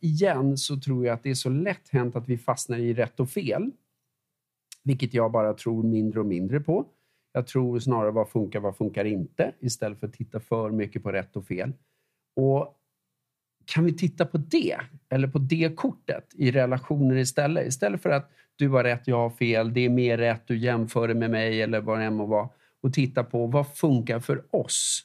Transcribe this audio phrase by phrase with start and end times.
[0.00, 3.20] igen så tror jag att det är så lätt hänt att vi fastnar i rätt
[3.20, 3.70] och fel.
[4.84, 6.86] Vilket jag bara tror mindre och mindre på.
[7.32, 9.52] Jag tror snarare vad funkar, vad funkar inte?
[9.60, 11.72] Istället för att titta för mycket på rätt och fel.
[12.36, 12.76] Och
[13.64, 14.76] kan vi titta på det,
[15.08, 17.66] eller på det kortet i relationer istället?
[17.66, 21.08] Istället för att du har rätt, jag har fel, det är mer rätt, du jämför
[21.08, 22.48] det med mig eller vad det än må vara.
[22.82, 25.04] Och titta på vad funkar för oss?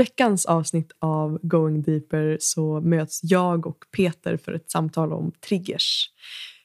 [0.00, 6.10] Veckans avsnitt av Going Deeper så möts jag och Peter för ett samtal om triggers.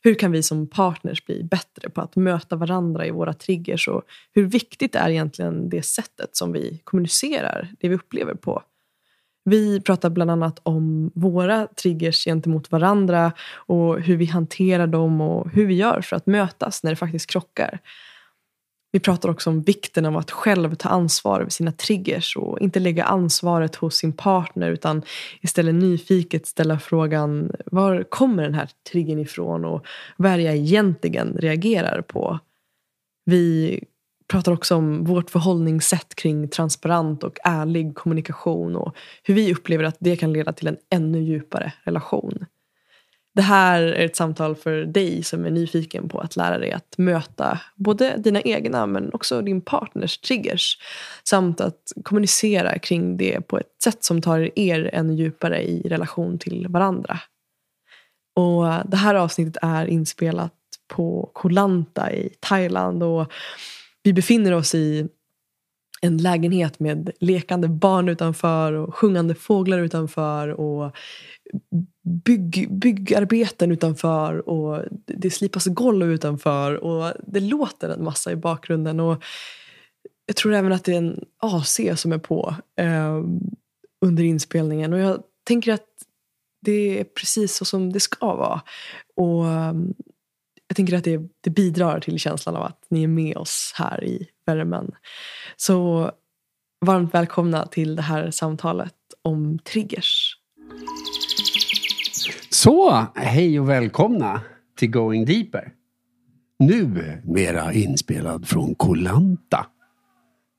[0.02, 4.02] Hur kan vi som partners bli bättre på att möta varandra i våra triggers och
[4.34, 8.64] hur viktigt är egentligen det sättet som vi kommunicerar det vi upplever på?
[9.46, 15.52] Vi pratar bland annat om våra triggers gentemot varandra och hur vi hanterar dem och
[15.52, 17.80] hur vi gör för att mötas när det faktiskt krockar.
[18.96, 22.80] Vi pratar också om vikten av att själv ta ansvar över sina triggers och inte
[22.80, 25.02] lägga ansvaret hos sin partner utan
[25.42, 29.86] istället nyfiket ställa frågan var kommer den här triggern ifrån och
[30.18, 32.40] vad är det jag egentligen reagerar på?
[33.26, 33.80] Vi
[34.28, 39.98] pratar också om vårt förhållningssätt kring transparent och ärlig kommunikation och hur vi upplever att
[40.00, 42.46] det kan leda till en ännu djupare relation.
[43.36, 46.98] Det här är ett samtal för dig som är nyfiken på att lära dig att
[46.98, 50.78] möta både dina egna men också din partners triggers.
[51.24, 56.38] Samt att kommunicera kring det på ett sätt som tar er ännu djupare i relation
[56.38, 57.20] till varandra.
[58.36, 60.54] Och det här avsnittet är inspelat
[60.88, 63.32] på Koh Lanta i Thailand och
[64.04, 65.08] vi befinner oss i
[66.06, 70.96] en lägenhet med lekande barn utanför och sjungande fåglar utanför och
[72.04, 79.00] bygg, byggarbeten utanför och det slipas golv utanför och det låter en massa i bakgrunden.
[79.00, 79.24] Och
[80.26, 83.24] jag tror även att det är en AC som är på eh,
[84.06, 85.88] under inspelningen och jag tänker att
[86.62, 88.62] det är precis så som det ska vara.
[89.16, 89.94] Och ehm,
[90.68, 94.04] jag tänker att det, det bidrar till känslan av att ni är med oss här
[94.04, 94.92] i värmen.
[95.56, 96.12] Så
[96.86, 100.38] varmt välkomna till det här samtalet om triggers.
[102.50, 104.42] Så, hej och välkomna
[104.78, 105.74] till Going Deeper.
[106.60, 109.68] Nu mera inspelad från Kolanta.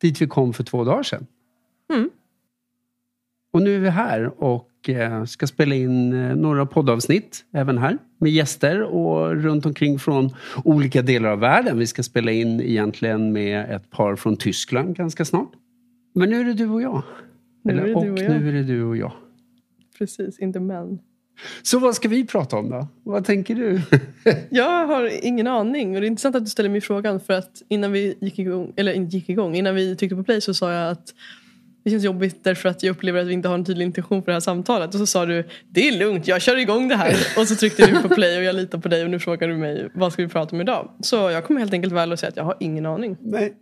[0.00, 1.26] Dit vi kom för två dagar sedan.
[1.92, 2.10] Mm.
[3.52, 4.70] Och nu är vi här och
[5.26, 10.30] ska spela in eh, några poddavsnitt även här med gäster och runt omkring från
[10.64, 11.78] olika delar av världen.
[11.78, 15.52] Vi ska spela in egentligen med ett par från Tyskland ganska snart.
[16.14, 17.02] Men nu är det du och jag.
[17.64, 18.30] Nu är Eller, det och du och jag.
[18.30, 19.12] nu är det du och jag.
[19.98, 20.98] Precis, inte män.
[21.62, 22.86] Så vad ska vi prata om då?
[23.02, 23.80] Vad tänker du?
[24.50, 27.62] Jag har ingen aning och det är intressant att du ställer mig frågan för att
[27.68, 30.90] innan vi gick igång, eller gick igång, innan vi tryckte på play så sa jag
[30.90, 31.14] att
[31.86, 34.26] det känns jobbigt därför att jag upplever att vi inte har en tydlig intention för
[34.26, 34.94] det här samtalet.
[34.94, 37.16] Och så sa du, det är lugnt, jag kör igång det här.
[37.38, 39.56] Och så tryckte du på play och jag litar på dig och nu frågar du
[39.56, 40.90] mig, vad ska vi prata om idag?
[41.00, 43.16] Så jag kommer helt enkelt väl och säga att jag har ingen aning.
[43.20, 43.54] Nej.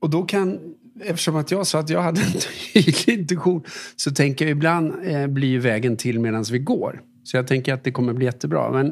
[0.00, 0.58] Och då kan,
[1.04, 2.32] eftersom att jag sa att jag hade en
[2.72, 3.64] tydlig intention,
[3.96, 7.00] så tänker jag ibland eh, blir vägen till medan vi går.
[7.24, 8.70] Så jag tänker att det kommer bli jättebra.
[8.70, 8.86] Men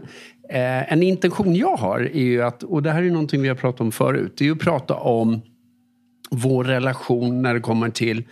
[0.49, 3.57] eh, en intention jag har är ju att, och det här är någonting vi har
[3.57, 5.41] pratat om förut, det är ju att prata om
[6.31, 8.25] vår relation när det kommer till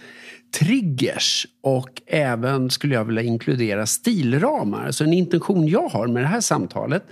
[0.50, 4.90] triggers och även skulle jag vilja inkludera stilramar.
[4.90, 7.04] Så en intention jag har med det här samtalet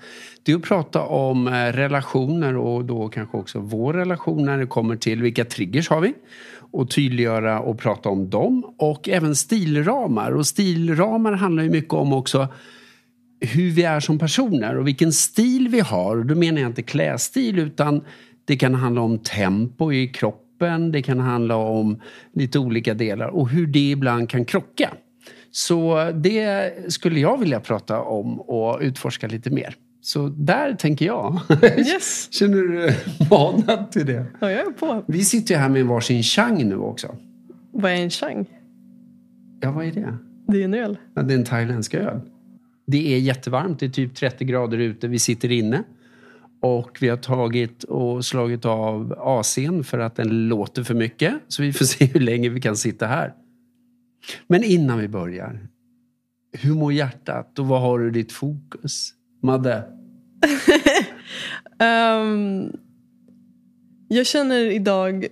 [0.42, 4.66] det är att prata om eh, relationer och då kanske också vår relation när det
[4.66, 6.14] kommer till vilka triggers har vi
[6.70, 10.32] och tydliggöra och prata om dem och även stilramar.
[10.32, 12.48] Och stilramar handlar ju mycket om också
[13.40, 16.16] hur vi är som personer och vilken stil vi har.
[16.16, 18.04] Och då menar jag inte klädstil utan
[18.44, 20.45] det kan handla om tempo i kroppen,
[20.92, 22.00] det kan handla om
[22.32, 24.90] lite olika delar och hur det ibland kan krocka.
[25.50, 29.74] Så det skulle jag vilja prata om och utforska lite mer.
[30.00, 31.40] Så där tänker jag.
[31.78, 32.96] Yes, Känner du dig
[33.30, 34.26] manad till det?
[34.40, 35.04] ja, jag är på.
[35.06, 37.16] Vi sitter ju här med varsin chang nu också.
[37.72, 38.46] Vad är en chang?
[39.60, 40.18] Ja, vad är det?
[40.48, 40.98] Det är en öl.
[41.14, 42.20] Ja, det är en thailändsk öl.
[42.86, 45.08] Det är jättevarmt, det är typ 30 grader ute.
[45.08, 45.82] Vi sitter inne.
[46.60, 51.34] Och vi har tagit och slagit av AC'n för att den låter för mycket.
[51.48, 53.34] Så vi får se hur länge vi kan sitta här.
[54.46, 55.68] Men innan vi börjar.
[56.52, 59.12] hur mår hjärtat och vad har du ditt fokus?
[59.42, 59.84] Madde?
[61.78, 62.72] um,
[64.08, 65.26] jag känner idag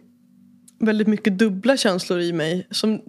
[0.81, 2.67] väldigt mycket dubbla känslor i mig.
[2.71, 3.01] Som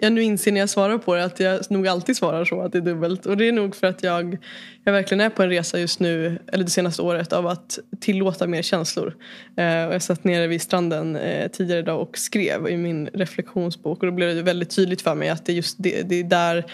[0.00, 2.72] jag nu inser när jag svarar på det att jag nog alltid svarar så att
[2.72, 3.26] det är dubbelt.
[3.26, 4.38] Och det är nog för att jag,
[4.84, 8.46] jag verkligen är på en resa just nu, eller det senaste året, av att tillåta
[8.46, 9.16] mer känslor.
[9.56, 14.00] Eh, och jag satt nere vid stranden eh, tidigare idag och skrev i min reflektionsbok
[14.00, 16.24] och då blev det väldigt tydligt för mig att det är just det, det är
[16.24, 16.64] där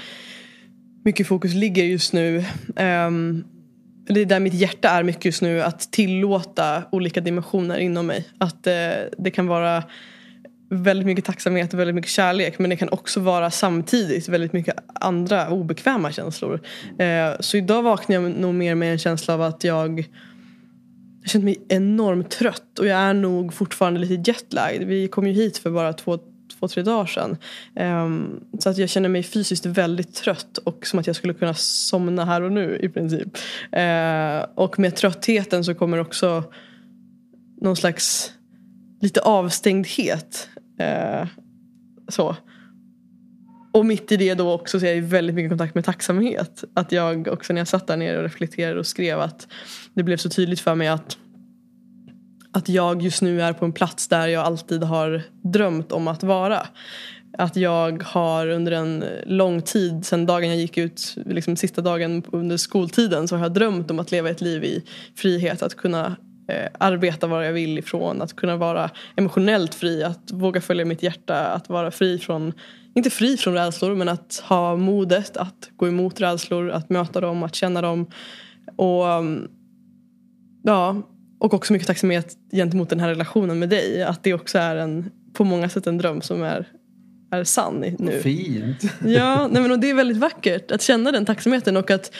[1.05, 2.38] mycket fokus ligger just nu.
[2.77, 3.11] Eh,
[4.09, 8.29] det är där mitt hjärta är mycket just nu, att tillåta olika dimensioner inom mig.
[8.38, 8.73] Att eh,
[9.19, 9.85] det kan vara
[10.82, 14.75] väldigt mycket tacksamhet och väldigt mycket kärlek men det kan också vara samtidigt väldigt mycket
[14.94, 16.61] andra obekväma känslor.
[16.99, 20.09] Eh, så idag vaknar jag nog mer med en känsla av att jag
[21.25, 24.82] jag känner mig enormt trött och jag är nog fortfarande lite jetlagd.
[24.82, 26.19] Vi kom ju hit för bara två,
[26.59, 27.37] två tre dagar sedan.
[28.05, 31.55] Um, så att jag känner mig fysiskt väldigt trött och som att jag skulle kunna
[31.55, 33.29] somna här och nu i princip.
[33.77, 36.44] Uh, och med tröttheten så kommer också
[37.61, 38.32] någon slags
[39.00, 40.49] lite avstängdhet.
[40.79, 41.26] Eh,
[42.09, 42.37] så.
[43.73, 46.65] Och mitt i det då också så är jag väldigt mycket i kontakt med tacksamhet.
[46.75, 49.49] Att jag också när jag satt där nere och reflekterade och skrev att
[49.94, 51.19] det blev så tydligt för mig att
[52.53, 56.23] att jag just nu är på en plats där jag alltid har drömt om att
[56.23, 56.67] vara.
[57.38, 62.23] Att jag har under en lång tid, sen dagen jag gick ut, liksom sista dagen
[62.32, 64.85] under skoltiden, så har jag drömt om att leva ett liv i
[65.17, 65.62] frihet.
[65.62, 66.17] Att kunna
[66.49, 71.02] eh, arbeta var jag vill ifrån, att kunna vara emotionellt fri, att våga följa mitt
[71.02, 72.52] hjärta, att vara fri från,
[72.94, 77.43] inte fri från rädslor, men att ha modet att gå emot rädslor, att möta dem,
[77.43, 78.06] att känna dem.
[78.76, 79.49] Och mm,
[80.62, 81.02] ja,
[81.38, 84.02] och också mycket tacksamhet gentemot den här relationen med dig.
[84.02, 86.69] Att det också är en, på många sätt en dröm som är,
[87.31, 88.20] är sann nu.
[88.20, 88.82] Fint.
[89.05, 92.14] Ja, nej men och det är väldigt vackert att känna den tacksamheten och att,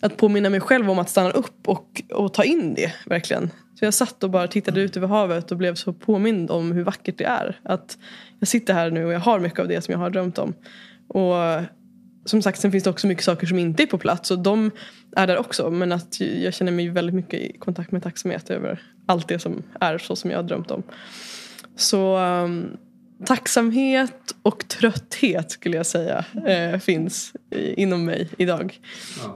[0.00, 3.50] att påminna mig själv om att stanna upp och, och ta in det verkligen.
[3.78, 6.84] Så jag satt och bara tittade ut över havet och blev så påmind om hur
[6.84, 7.60] vackert det är.
[7.62, 7.98] Att
[8.38, 10.54] jag sitter här nu och jag har mycket av det som jag har drömt om.
[11.08, 11.34] Och
[12.24, 14.70] som sagt, sen finns det också mycket saker som inte är på plats och de
[15.16, 15.70] är där också.
[15.70, 19.62] Men att jag känner mig väldigt mycket i kontakt med tacksamhet över allt det som
[19.80, 20.82] är så som jag har drömt om.
[21.76, 22.76] Så um,
[23.26, 28.80] tacksamhet och trötthet skulle jag säga eh, finns i, inom mig idag.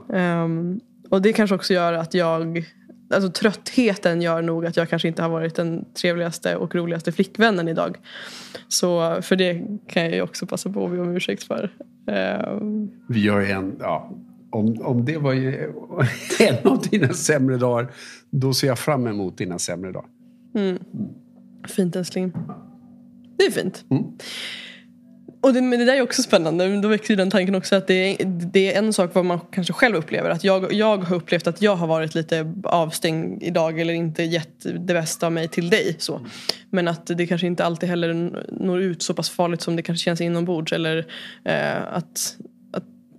[0.09, 0.43] Ja.
[0.43, 2.65] Um, och det kanske också gör att jag
[3.09, 7.67] alltså tröttheten gör nog att jag kanske inte har varit den trevligaste och roligaste flickvännen
[7.67, 7.97] idag.
[8.67, 11.71] Så för det kan jag ju också passa på att be om ursäkt för.
[12.09, 12.87] Uh...
[13.07, 14.11] Vi gör en, ja,
[14.49, 15.33] om, om det var
[16.39, 17.91] en av dina sämre dagar,
[18.29, 20.09] då ser jag fram emot dina sämre dagar.
[20.55, 20.79] Mm.
[21.67, 22.33] Fint älskling.
[23.37, 23.85] Det är fint.
[23.89, 24.03] Mm.
[25.41, 26.81] Och det, men det där är också spännande.
[26.81, 29.73] Då växer den tanken också att det är, det är en sak vad man kanske
[29.73, 30.29] själv upplever.
[30.29, 34.63] Att jag, jag har upplevt att jag har varit lite avstängd idag eller inte gett
[34.63, 35.95] det bästa av mig till dig.
[35.99, 36.21] Så.
[36.69, 38.13] Men att det kanske inte alltid heller
[38.51, 40.73] når ut så pass farligt som det kanske känns inombords.
[40.73, 41.05] Eller
[41.43, 42.35] eh, att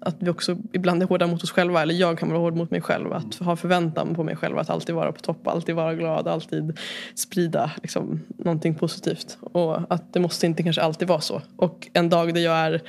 [0.00, 2.70] att vi också ibland är hårda mot oss själva, eller jag kan vara hård mot
[2.70, 3.12] mig själv.
[3.12, 6.79] Att ha förväntan på mig själv att alltid vara på topp, alltid vara glad, alltid
[7.14, 9.38] sprida liksom, någonting positivt.
[9.41, 11.43] Och att det måste inte kanske alltid vara så.
[11.56, 12.82] Och en dag där jag är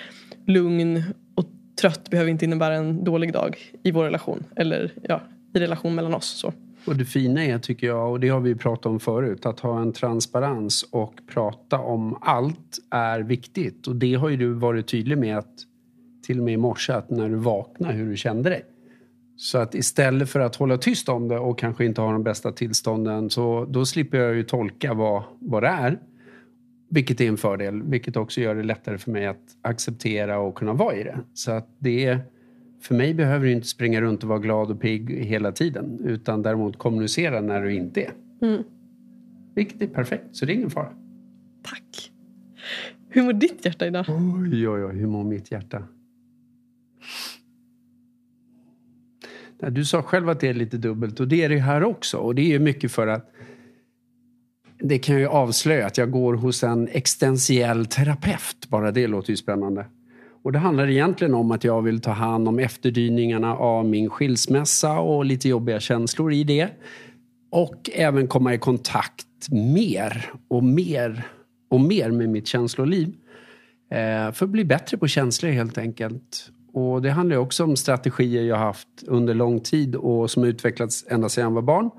[0.46, 1.04] lugn
[1.36, 1.46] och
[1.82, 4.44] trött behöver inte innebära en dålig dag i vår relation.
[4.56, 5.22] Eller ja,
[5.56, 6.26] i relation mellan oss.
[6.26, 6.54] Så.
[6.86, 9.82] Och det fina är, tycker jag, och det har vi pratat om förut, att ha
[9.82, 13.88] en transparens och prata om allt är viktigt.
[13.88, 15.66] Och det har ju du varit tydlig med att
[16.24, 18.66] till och med i morse att när du vaknade hur du kände dig.
[19.36, 22.52] Så att istället för att hålla tyst om det och kanske inte ha de bästa
[22.52, 26.00] tillstånden så då slipper jag ju tolka vad, vad det är.
[26.90, 30.74] Vilket är en fördel, vilket också gör det lättare för mig att acceptera och kunna
[30.74, 31.20] vara i det.
[31.34, 32.20] Så att det är,
[32.82, 36.42] för mig behöver du inte springa runt och vara glad och pigg hela tiden utan
[36.42, 38.12] däremot kommunicera när du inte är.
[38.42, 38.64] Mm.
[39.56, 40.94] Vilket är perfekt, så det är ingen fara.
[41.64, 42.12] Tack.
[43.10, 44.06] Hur mår ditt hjärta idag?
[44.10, 45.84] Oj, oj, oj, hur mår mitt hjärta?
[49.70, 52.18] Du sa själv att det är lite dubbelt och det är det här också.
[52.18, 53.32] Och det är mycket för att
[54.80, 58.68] det kan ju avslöja att jag går hos en existentiell terapeut.
[58.68, 59.86] Bara det låter ju spännande.
[60.44, 65.00] Och det handlar egentligen om att jag vill ta hand om efterdyningarna av min skilsmässa
[65.00, 66.70] och lite jobbiga känslor i det.
[67.52, 71.28] Och även komma i kontakt mer och mer
[71.70, 73.14] och mer med mitt känsloliv.
[73.92, 76.52] Eh, för att bli bättre på känslor helt enkelt.
[76.74, 81.30] Och det handlar också om strategier jag haft under lång tid och som utvecklats ända
[81.30, 81.90] sedan jag var barn.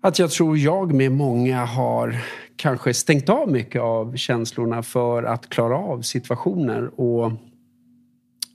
[0.00, 2.16] Att jag tror jag med många har
[2.56, 7.00] kanske stängt av mycket av känslorna för att klara av situationer.
[7.00, 7.32] Och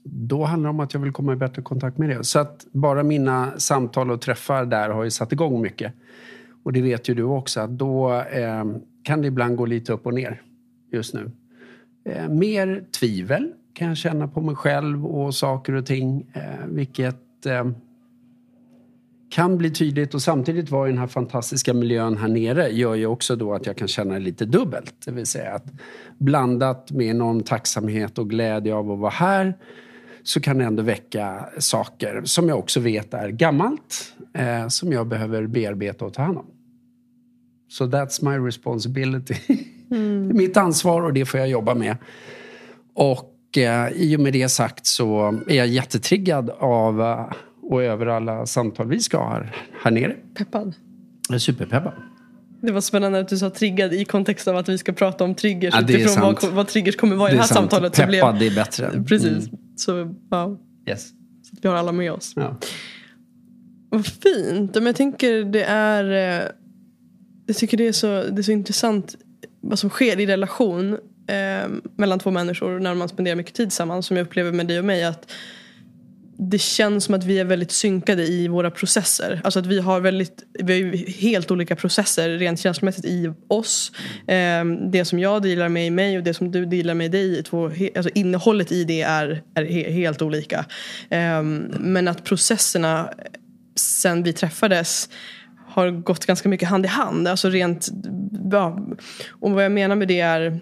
[0.04, 2.24] då handlar det om att jag vill komma i bättre kontakt med det.
[2.24, 5.92] Så att bara mina samtal och träffar där har ju satt igång mycket.
[6.64, 8.64] Och det vet ju du också, att då eh,
[9.02, 10.42] kan det ibland gå lite upp och ner
[10.92, 11.30] just nu.
[12.04, 16.26] Eh, mer tvivel kan jag känna på mig själv och saker och ting.
[16.32, 17.64] Eh, vilket eh,
[19.30, 23.06] kan bli tydligt och samtidigt vara i den här fantastiska miljön här nere gör ju
[23.06, 24.94] också då att jag kan känna lite dubbelt.
[25.04, 25.64] Det vill säga att
[26.18, 29.54] blandat med enorm tacksamhet och glädje av att vara här
[30.22, 35.06] så kan det ändå väcka saker som jag också vet är gammalt eh, som jag
[35.06, 36.46] behöver bearbeta och ta hand om.
[37.68, 39.34] So that's my responsibility.
[39.92, 40.28] Mm.
[40.28, 41.96] det är mitt ansvar och det får jag jobba med.
[42.94, 47.32] Och eh, i och med det sagt så är jag jättetriggad av uh,
[47.62, 50.16] och över alla samtal vi ska ha här, här nere.
[50.34, 50.74] Peppad.
[51.28, 51.92] Jag är superpeppad.
[52.62, 55.34] Det var spännande att du sa triggad i kontext av att vi ska prata om
[55.34, 57.70] triggers ja, utifrån vad, vad, triggers kommer vara i det här sant.
[57.70, 57.96] samtalet.
[57.96, 58.38] Peppad, blev...
[58.38, 59.04] det är bättre.
[59.08, 59.46] Precis.
[59.46, 59.58] Mm.
[59.76, 60.58] Så, ja.
[60.88, 61.08] yes.
[61.42, 62.32] så vi har alla med oss.
[62.36, 62.56] Ja.
[63.90, 64.74] Vad fint.
[64.74, 66.04] Men jag tänker det är
[66.40, 66.46] eh,
[67.46, 69.16] Jag tycker det är så, det är så intressant
[69.60, 70.98] vad som sker i relation
[71.32, 74.06] eh, mellan två människor när man spenderar mycket tid tillsammans.
[74.06, 75.04] Som jag upplever med dig och mig.
[75.04, 75.32] att
[76.50, 79.40] det känns som att vi är väldigt synkade i våra processer.
[79.44, 83.92] Alltså att vi har väldigt vi har helt olika processer rent känslomässigt i oss.
[84.26, 87.08] Eh, det som jag dealar med i mig och det som du dealar med i
[87.08, 87.42] dig.
[87.42, 90.64] Två, alltså innehållet i det är, är helt olika.
[91.10, 91.42] Eh,
[91.78, 93.08] men att processerna
[93.76, 95.08] sen vi träffades
[95.66, 97.28] har gått ganska mycket hand i hand.
[97.28, 97.88] Alltså rent,
[98.50, 98.86] ja,
[99.30, 100.60] och vad jag menar med det är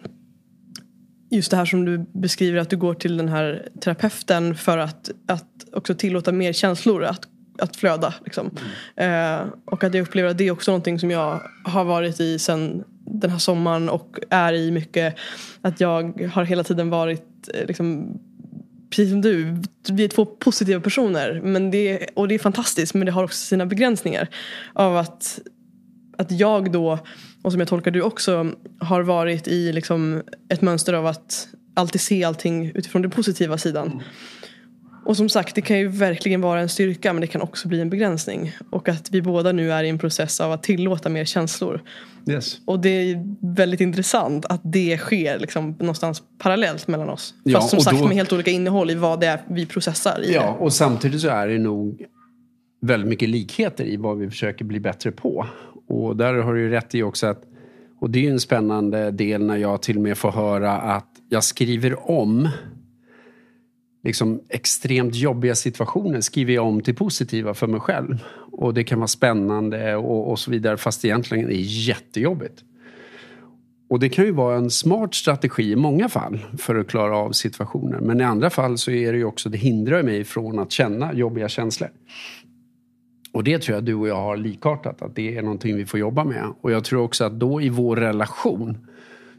[1.31, 5.11] just det här som du beskriver att du går till den här terapeuten för att,
[5.29, 7.21] att också tillåta mer känslor att,
[7.59, 8.15] att flöda.
[8.25, 8.51] Liksom.
[8.97, 9.41] Mm.
[9.41, 12.39] Eh, och att jag upplever att det är också någonting som jag har varit i
[12.39, 15.17] sen den här sommaren och är i mycket.
[15.61, 18.19] Att jag har hela tiden varit eh, liksom,
[18.91, 19.57] precis som du,
[19.91, 21.41] vi är två positiva personer.
[21.45, 24.29] Men det, och det är fantastiskt men det har också sina begränsningar.
[24.73, 25.41] Av att,
[26.19, 26.99] att jag då
[27.43, 32.01] och som jag tolkar du också har varit i liksom ett mönster av att alltid
[32.01, 33.87] se allting utifrån den positiva sidan.
[33.87, 34.03] Mm.
[35.05, 37.81] Och som sagt, det kan ju verkligen vara en styrka men det kan också bli
[37.81, 38.57] en begränsning.
[38.71, 41.83] Och att vi båda nu är i en process av att tillåta mer känslor.
[42.29, 42.59] Yes.
[42.65, 47.35] Och det är väldigt intressant att det sker liksom någonstans parallellt mellan oss.
[47.45, 48.07] Ja, Fast som sagt då...
[48.07, 50.65] med helt olika innehåll i vad det är vi processar i Ja, det.
[50.65, 52.07] och samtidigt så är det nog
[52.81, 55.47] väldigt mycket likheter i vad vi försöker bli bättre på.
[55.87, 57.43] Och där har du ju rätt i också att,
[57.99, 61.09] och det är ju en spännande del när jag till och med får höra att
[61.29, 62.49] jag skriver om
[64.05, 68.25] liksom extremt jobbiga situationer skriver jag om till positiva för mig själv.
[68.53, 72.65] Och det kan vara spännande och, och så vidare fast egentligen är det jättejobbigt.
[73.91, 77.33] Och det kan ju vara en smart strategi i många fall för att klara av
[77.33, 78.01] situationer.
[78.01, 81.15] Men i andra fall så är det ju också, det hindrar mig från att känna
[81.15, 81.91] jobbiga känslor.
[83.33, 86.01] Och det tror jag du och jag har likartat, att det är någonting vi får
[86.01, 86.45] jobba med.
[86.61, 88.79] Och jag tror också att då i vår relation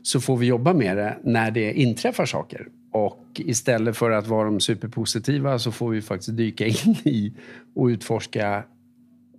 [0.02, 2.68] så får vi jobba med det när det inträffar saker.
[2.92, 7.34] Och istället för att vara de superpositiva så får vi faktiskt dyka in i
[7.76, 8.64] och utforska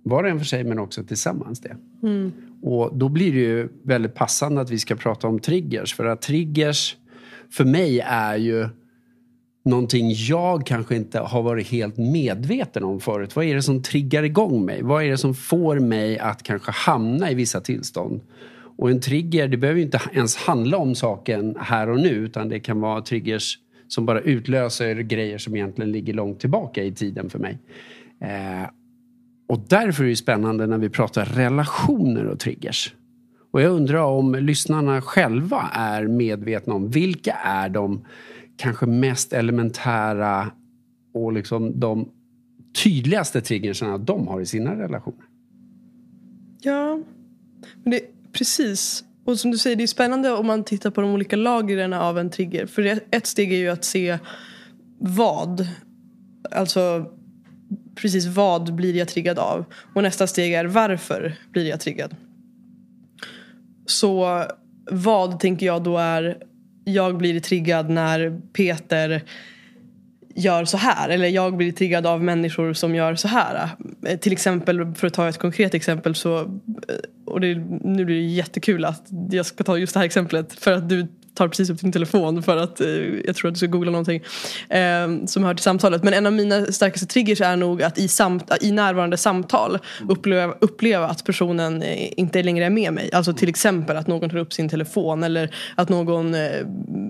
[0.03, 1.77] var och en för sig men också tillsammans det.
[2.03, 2.31] Mm.
[2.61, 5.95] Och då blir det ju väldigt passande att vi ska prata om triggers.
[5.95, 6.97] För att triggers
[7.49, 8.69] för mig är ju
[9.63, 13.35] någonting jag kanske inte har varit helt medveten om förut.
[13.35, 14.81] Vad är det som triggar igång mig?
[14.81, 18.21] Vad är det som får mig att kanske hamna i vissa tillstånd?
[18.77, 22.59] Och en trigger, det behöver inte ens handla om saken här och nu utan det
[22.59, 27.39] kan vara triggers som bara utlöser grejer som egentligen ligger långt tillbaka i tiden för
[27.39, 27.59] mig.
[28.21, 28.69] Eh,
[29.49, 32.93] och därför är det spännande när vi pratar relationer och triggers.
[33.51, 38.05] Och jag undrar om lyssnarna själva är medvetna om vilka är de
[38.57, 40.51] kanske mest elementära
[41.13, 42.09] och liksom de
[42.83, 45.25] tydligaste triggerserna de har i sina relationer.
[46.61, 46.99] Ja,
[47.83, 49.03] men det, precis.
[49.25, 52.19] Och som du säger, det är spännande om man tittar på de olika lagren av
[52.19, 52.65] en trigger.
[52.65, 54.19] För ett steg är ju att se
[54.99, 55.67] vad.
[56.51, 57.11] Alltså
[57.95, 59.65] precis vad blir jag triggad av?
[59.93, 62.15] Och nästa steg är varför blir jag triggad?
[63.85, 64.43] Så
[64.91, 66.37] vad tänker jag då är
[66.83, 69.23] jag blir triggad när Peter
[70.35, 71.09] gör så här.
[71.09, 73.69] Eller jag blir triggad av människor som gör så här.
[74.05, 76.45] Eh, till exempel, för att ta ett konkret exempel så, eh,
[77.25, 80.71] och det, nu blir det jättekul att jag ska ta just det här exemplet för
[80.71, 82.87] att du tar precis upp din telefon för att eh,
[83.25, 84.23] jag tror att du ska googla någonting
[84.69, 86.03] eh, som hör till samtalet.
[86.03, 90.53] Men en av mina starkaste triggers är nog att i, samt, i närvarande samtal uppleva,
[90.59, 93.09] uppleva att personen eh, inte längre är med mig.
[93.13, 96.41] Alltså till exempel att någon tar upp sin telefon eller att någon, eh,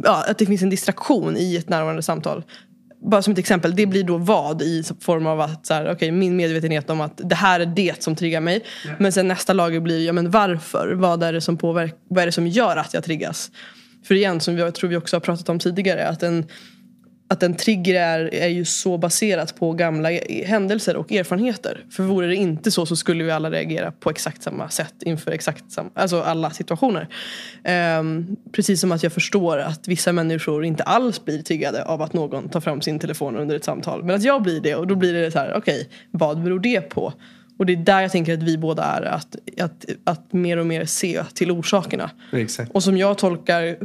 [0.03, 2.43] ja, att det finns en distraktion i ett närvarande samtal
[3.05, 6.11] bara som ett exempel, det blir då vad i form av att så här, okay,
[6.11, 8.63] min medvetenhet om att det här är det som triggar mig.
[8.85, 8.97] Yeah.
[8.99, 10.93] Men sen nästa lager blir, ja men varför?
[10.93, 13.51] Vad är det som påverkar, vad är det som gör att jag triggas?
[14.03, 16.45] För igen, som jag tror vi också har pratat om tidigare, att en,
[17.27, 21.85] att en trigger är, är ju så baserat på gamla e, händelser och erfarenheter.
[21.91, 25.31] För vore det inte så så skulle vi alla reagera på exakt samma sätt inför
[25.31, 27.07] exakt samma, alltså alla situationer.
[27.99, 32.13] Um, precis som att jag förstår att vissa människor inte alls blir triggade av att
[32.13, 34.03] någon tar fram sin telefon under ett samtal.
[34.03, 36.59] Men att jag blir det och då blir det så här, okej, okay, vad beror
[36.59, 37.13] det på?
[37.57, 39.01] Och det är där jag tänker att vi båda är.
[39.01, 42.11] Att, att, att mer och mer se till orsakerna.
[42.31, 42.71] Exakt.
[42.71, 43.77] Och som jag tolkar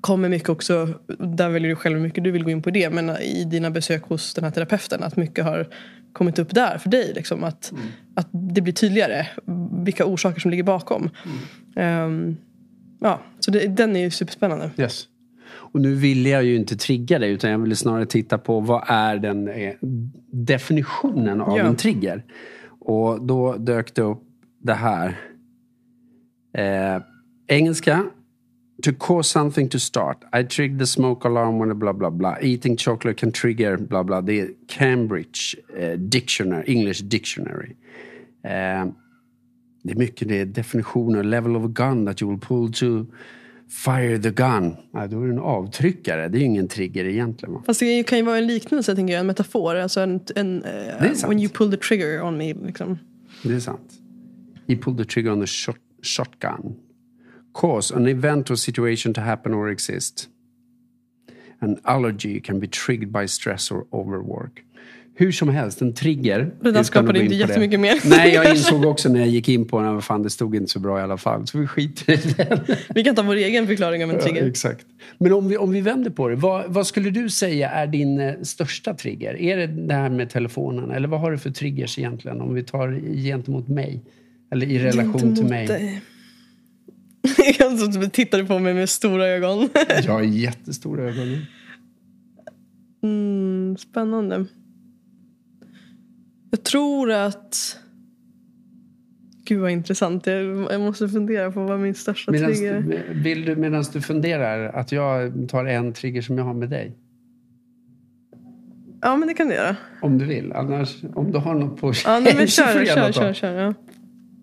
[0.00, 2.90] kommer mycket också, där väljer du själv hur mycket du vill gå in på det,
[2.90, 5.68] men i dina besök hos den här terapeuten, att mycket har
[6.12, 7.12] kommit upp där för dig.
[7.14, 7.84] Liksom, att, mm.
[8.14, 9.26] att det blir tydligare
[9.84, 11.10] vilka orsaker som ligger bakom.
[11.76, 12.04] Mm.
[12.04, 12.36] Um,
[13.00, 14.70] ja, så det, den är ju superspännande.
[14.76, 15.06] Yes.
[15.72, 18.84] Och nu ville jag ju inte trigga dig utan jag ville snarare titta på vad
[18.86, 19.74] är den eh,
[20.30, 21.64] definitionen av ja.
[21.64, 22.24] en trigger.
[22.80, 24.22] Och då dök det upp
[24.58, 25.20] det här.
[26.54, 27.02] Eh,
[27.46, 28.04] engelska
[28.82, 30.24] to cause something to start.
[30.32, 32.36] I trigger the smoke alarm when blah blah blah.
[32.40, 34.20] Eating chocolate can trigger blah blah.
[34.20, 37.76] Det är Cambridge eh, Dictionary, English Dictionary.
[38.44, 38.86] Eh,
[39.82, 41.22] det är mycket det är definitioner.
[41.22, 43.06] Level of a gun that you will pull to
[43.84, 44.76] fire the gun.
[44.92, 46.28] Ja, då är det en avtryckare.
[46.28, 47.62] Det är ju ingen trigger egentligen.
[47.66, 49.20] Fast det kan ju vara en liknelse, tänker jag.
[49.20, 49.76] En metafor.
[49.76, 52.54] Alltså en, en uh, when you pull the trigger on me.
[52.54, 52.98] Liksom.
[53.42, 53.92] Det är sant.
[54.68, 56.76] He pulled the trigger on the shot, shotgun
[57.52, 60.28] cause an event or situation to happen or exist.
[61.60, 64.64] An allergy can be triggered by stress or overwork.
[65.14, 66.50] Hur som helst, en trigger.
[66.60, 67.94] Det där skapade inte jättemycket mer.
[68.04, 70.78] Nej, jag insåg också när jag gick in på den, fan det stod inte så
[70.78, 71.46] bra i alla fall.
[71.46, 72.58] Så vi skiter i den.
[72.94, 74.42] Vi kan ta vår egen förklaring av en trigger.
[74.42, 74.86] Ja, exakt.
[75.18, 78.20] Men om vi, om vi vänder på det, vad, vad, skulle du säga är din
[78.20, 79.40] eh, största trigger?
[79.40, 80.90] Är det det här med telefonen?
[80.90, 82.40] Eller vad har du för triggers egentligen?
[82.40, 84.02] Om vi tar gentemot mig.
[84.52, 85.66] Eller i relation gentemot till mig.
[85.66, 86.02] Dig.
[87.58, 89.68] Jag tittade på mig med stora ögon.
[90.04, 91.46] jag har jättestora ögon.
[93.02, 94.46] Mm, spännande.
[96.52, 97.78] Jag tror att...
[99.44, 100.26] Gud vad intressant.
[100.26, 103.14] Jag, måste fundera på vad min största medans, trigger är.
[103.14, 106.96] Vill du medan du funderar att jag tar en trigger som jag har med dig?
[109.02, 109.76] Ja men det kan du göra.
[110.02, 110.52] Om du vill.
[110.52, 113.74] Annars, om du har något på ja, nej, men kör, kör, kör, kör, ja.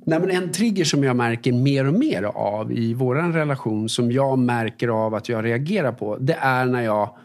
[0.05, 4.11] Nej, men en trigger som jag märker mer och mer av i vår relation som
[4.11, 7.15] jag märker av att jag reagerar på det är när jag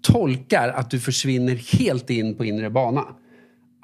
[0.00, 3.04] tolkar att du försvinner helt in på inre bana.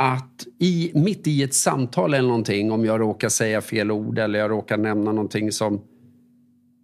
[0.00, 4.38] Att i, mitt i ett samtal eller någonting, om jag råkar säga fel ord eller
[4.38, 5.80] jag råkar nämna någonting som,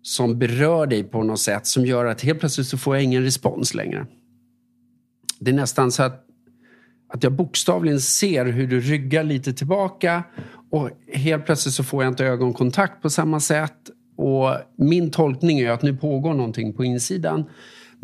[0.03, 3.23] som berör dig på något sätt som gör att helt plötsligt så får jag ingen
[3.23, 4.07] respons längre.
[5.39, 6.27] Det är nästan så att,
[7.09, 10.25] att jag bokstavligen ser hur du ryggar lite tillbaka
[10.71, 13.91] och helt plötsligt så får jag inte ögonkontakt på samma sätt.
[14.17, 17.45] Och min tolkning är att nu pågår någonting på insidan.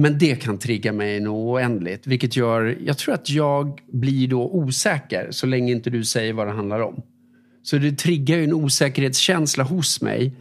[0.01, 2.07] Men det kan trigga mig nog oändligt.
[2.07, 6.47] Vilket gör, jag tror att jag blir då osäker så länge inte du säger vad
[6.47, 7.03] det handlar om.
[7.63, 10.35] Så det triggar ju en osäkerhetskänsla hos mig.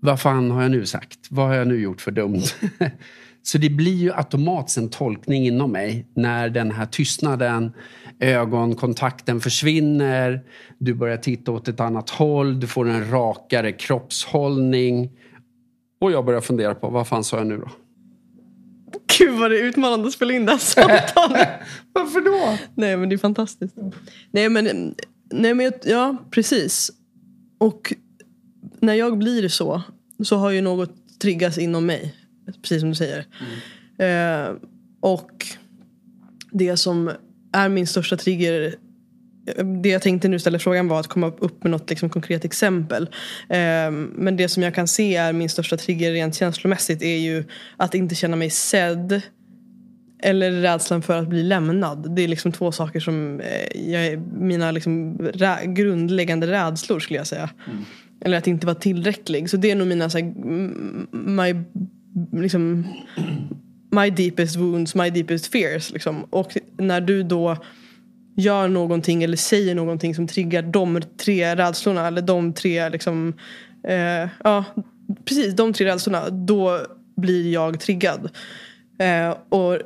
[0.00, 1.18] Vad fan har jag nu sagt?
[1.30, 2.42] Vad har jag nu gjort för dumt?
[3.42, 7.72] så det blir ju automatiskt en tolkning inom mig när den här tystnaden
[8.20, 10.42] ögonkontakten försvinner,
[10.78, 15.10] du börjar titta åt ett annat håll, du får en rakare kroppshållning.
[16.00, 17.68] Och jag börjar fundera på, vad fan sa jag nu då?
[19.18, 21.48] Gud vad det är utmanande att spela in det här samtalet.
[21.92, 22.58] Varför då?
[22.74, 23.74] Nej men det är fantastiskt.
[24.30, 24.94] Nej men,
[25.30, 26.90] nej, men ja precis.
[27.58, 27.94] Och
[28.80, 29.82] när jag blir så,
[30.24, 32.14] så har ju något triggats inom mig.
[32.62, 33.26] Precis som du säger.
[33.98, 34.48] Mm.
[34.48, 34.56] Eh,
[35.00, 35.46] och
[36.50, 37.10] det som
[37.52, 38.74] är min största trigger
[39.82, 43.02] det jag tänkte nu ställa frågan var att komma upp med något liksom konkret exempel.
[43.02, 47.44] Um, men det som jag kan se är min största trigger rent känslomässigt är ju
[47.76, 49.22] att inte känna mig sedd.
[50.22, 52.16] Eller rädslan för att bli lämnad.
[52.16, 57.18] Det är liksom två saker som eh, jag är, mina liksom rä grundläggande rädslor skulle
[57.18, 57.50] jag säga.
[57.66, 57.84] Mm.
[58.20, 59.50] Eller att inte vara tillräcklig.
[59.50, 60.34] Så det är nog mina så här,
[61.12, 61.64] my,
[62.40, 62.86] liksom,
[63.90, 65.92] my deepest wounds, my deepest fears.
[65.92, 66.24] Liksom.
[66.30, 67.56] Och när du då
[68.36, 73.34] gör någonting eller säger någonting som triggar de tre rädslorna eller de tre liksom,
[73.88, 74.64] eh, ja
[75.24, 76.80] precis de tre rädslorna, då
[77.16, 78.30] blir jag triggad.
[78.98, 79.78] Eh, och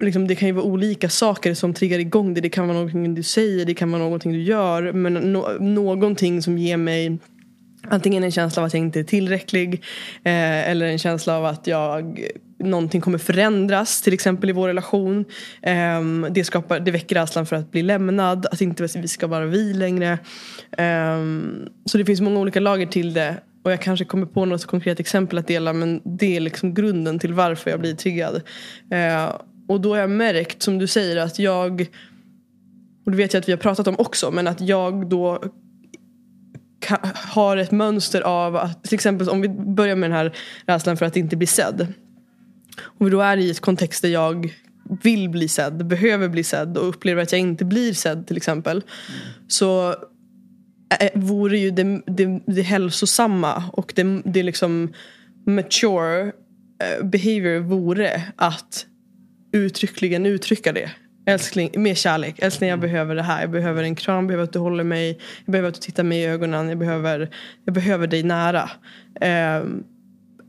[0.00, 2.40] liksom, det kan ju vara olika saker som triggar igång det.
[2.40, 4.92] Det kan vara någonting du säger, det kan vara någonting du gör.
[4.92, 7.18] Men no någonting som ger mig
[7.88, 9.74] Antingen en känsla av att jag inte är tillräcklig
[10.24, 12.26] eh, eller en känsla av att jag
[12.58, 15.24] någonting kommer förändras, till exempel i vår relation.
[15.98, 19.46] Um, det, skapar, det väcker rädslan för att bli lämnad, att inte vi ska vara
[19.46, 20.18] vi längre.
[20.78, 23.36] Um, så det finns många olika lager till det.
[23.64, 27.18] Och jag kanske kommer på något konkret exempel att dela men det är liksom grunden
[27.18, 28.34] till varför jag blir triggad.
[28.34, 29.36] Uh,
[29.68, 31.86] och då har jag märkt, som du säger, att jag
[33.06, 35.42] och det vet jag att vi har pratat om också, men att jag då
[37.14, 41.06] har ett mönster av att, till exempel om vi börjar med den här rädslan för
[41.06, 41.86] att inte bli sedd.
[42.80, 44.54] Om vi då är i ett kontext där jag
[45.02, 48.82] vill bli sedd, behöver bli sedd och upplever att jag inte blir sedd till exempel.
[49.48, 49.94] Så
[51.14, 54.92] vore ju det, det, det hälsosamma och det, det liksom
[55.46, 56.32] mature
[56.82, 58.86] eh, behavior vore att
[59.52, 60.90] uttryckligen uttrycka det.
[61.28, 62.38] Älskling, med kärlek.
[62.38, 62.90] Älskling jag mm.
[62.90, 63.40] behöver det här.
[63.40, 65.18] Jag behöver en kram, jag behöver att du håller mig.
[65.44, 66.68] Jag behöver att du tittar mig i ögonen.
[66.68, 67.30] Jag behöver,
[67.64, 68.70] jag behöver dig nära.
[69.20, 69.64] Eh,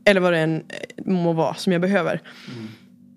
[0.08, 2.20] eller vad det än eh, må vara som jag behöver.
[2.54, 2.68] Mm.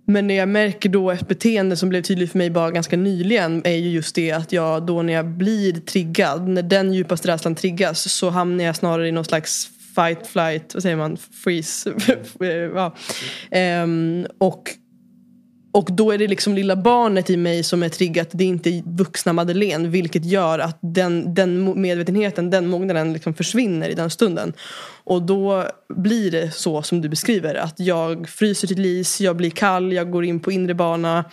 [0.06, 3.62] Men när jag märker då ett beteende som blev tydligt för mig bara ganska nyligen
[3.66, 7.56] är ju just det att jag då när jag blir triggad, när den djupaste rädslan
[7.56, 11.94] triggas så hamnar jag snarare i någon slags fight, flight, vad säger man, freeze.
[12.76, 12.96] ja.
[13.84, 14.70] um, och
[15.72, 18.30] och då är det liksom lilla barnet i mig som är triggat.
[18.32, 19.88] Det är inte vuxna Madeleine.
[19.88, 24.54] Vilket gör att den, den medvetenheten, den mognaden liksom försvinner i den stunden.
[25.04, 27.56] Och då blir det så som du beskriver.
[27.56, 31.26] Att jag fryser till is, jag blir kall, jag går in på inre bana.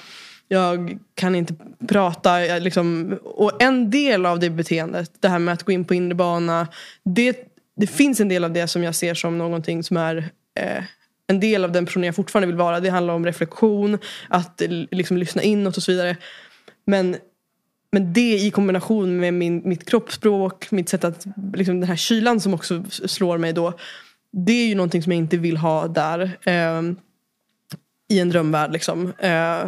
[0.49, 1.55] Jag kan inte
[1.89, 2.39] prata.
[2.59, 6.15] liksom, och en del av det beteendet, det här med att gå in på inre
[6.15, 6.69] bana.
[7.05, 7.37] Det,
[7.77, 10.17] det finns en del av det som jag ser som någonting som är
[10.61, 10.85] eh,
[11.29, 12.81] en del av den personen jag fortfarande vill vara.
[12.81, 16.17] Det handlar om reflektion, att liksom lyssna inåt och så vidare.
[16.87, 17.17] Men,
[17.93, 22.41] men det i kombination med min, mitt kroppsspråk, mitt sätt att, liksom den här kylan
[22.41, 23.73] som också slår mig då.
[24.33, 26.39] Det är ju någonting som jag inte vill ha där.
[26.43, 26.83] Eh,
[28.11, 29.13] I en drömvärld liksom.
[29.19, 29.65] Eh,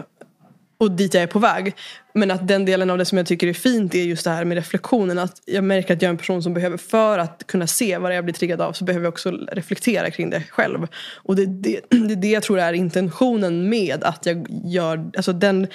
[0.80, 1.74] och dit jag är på väg.
[2.14, 4.44] Men att den delen av det som jag tycker är fint är just det här
[4.44, 5.18] med reflektionen.
[5.18, 8.16] Att jag märker att jag är en person som behöver, för att kunna se vad
[8.16, 10.86] jag blir triggad av, så behöver jag också reflektera kring det själv.
[11.16, 15.32] Och det är det, det, det jag tror är intentionen med att jag gör, alltså
[15.32, 15.66] den,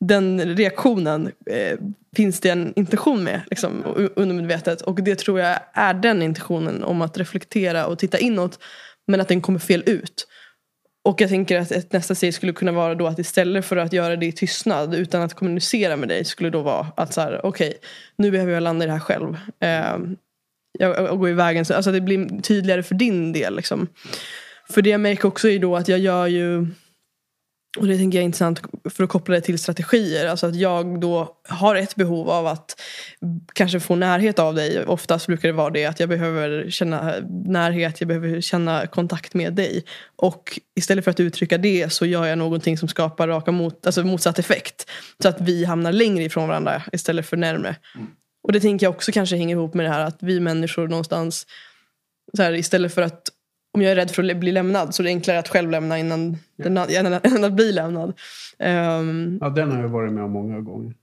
[0.00, 1.78] den reaktionen eh,
[2.16, 3.84] finns det en intention med liksom,
[4.16, 4.80] undermedvetet.
[4.82, 8.58] Och det tror jag är den intentionen om att reflektera och titta inåt.
[9.06, 10.26] Men att den kommer fel ut.
[11.04, 13.92] Och jag tänker att ett nästa steg skulle kunna vara då att istället för att
[13.92, 17.46] göra det i tystnad utan att kommunicera med dig skulle då vara att så här,
[17.46, 17.78] okej, okay,
[18.16, 19.36] nu behöver jag landa i det här själv.
[19.60, 19.98] Eh,
[20.78, 23.56] jag, jag går i vägen, alltså det blir tydligare för din del.
[23.56, 23.88] Liksom.
[24.70, 26.66] För det jag märker också är då att jag gör ju
[27.76, 30.26] och det tänker jag är intressant för att koppla det till strategier.
[30.26, 32.80] Alltså att jag då har ett behov av att
[33.52, 34.84] kanske få närhet av dig.
[34.84, 37.14] Oftast brukar det vara det att jag behöver känna
[37.46, 39.84] närhet, jag behöver känna kontakt med dig.
[40.16, 44.04] Och istället för att uttrycka det så gör jag någonting som skapar raka mot, alltså
[44.04, 44.90] motsatt effekt.
[45.22, 47.76] Så att vi hamnar längre ifrån varandra istället för närmre.
[47.94, 48.06] Mm.
[48.42, 51.46] Och det tänker jag också kanske hänger ihop med det här att vi människor någonstans
[52.36, 53.28] så här, istället för att
[53.74, 55.98] om jag är rädd för att bli lämnad så är det enklare att själv lämna
[55.98, 56.86] innan, ja.
[56.86, 58.08] den, än att bli lämnad.
[58.58, 60.94] Um, ja, den har jag varit med om många gånger.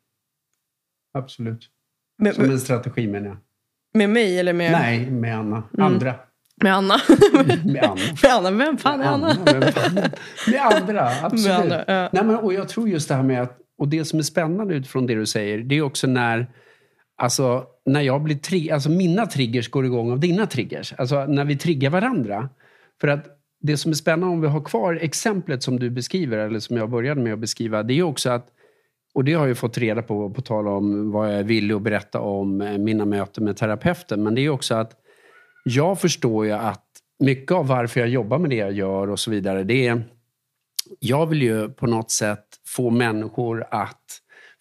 [1.13, 1.69] Absolut.
[2.17, 3.37] Med, Som en strategi menar jag.
[3.93, 4.71] Med mig eller med?
[4.71, 5.63] Nej, med Anna.
[5.73, 5.85] Mm.
[5.85, 6.15] Andra.
[6.55, 6.95] Med Anna?
[7.63, 8.01] med Anna.
[8.23, 8.51] med Anna.
[8.51, 9.27] Vem fan är Anna?
[9.27, 10.09] Anna
[10.47, 11.45] med andra, absolut.
[11.45, 12.09] Med andra, ja.
[12.13, 14.75] Nej, men, och jag tror just det här med att, och det som är spännande
[14.75, 16.47] utifrån det du säger, det är också när
[17.21, 20.93] Alltså när jag blir tri alltså mina triggers går igång av dina triggers.
[20.97, 22.49] Alltså när vi triggar varandra.
[23.01, 23.25] För att
[23.61, 26.89] det som är spännande om vi har kvar exemplet som du beskriver, eller som jag
[26.89, 28.47] började med att beskriva, det är också att
[29.13, 31.81] och det har jag fått reda på, på tal om vad jag är villig att
[31.81, 34.23] berätta om eh, mina möten med terapeuten.
[34.23, 34.91] Men det är också att
[35.63, 36.85] jag förstår ju att
[37.19, 40.03] mycket av varför jag jobbar med det jag gör och så vidare, det är...
[40.99, 44.05] Jag vill ju på något sätt få människor att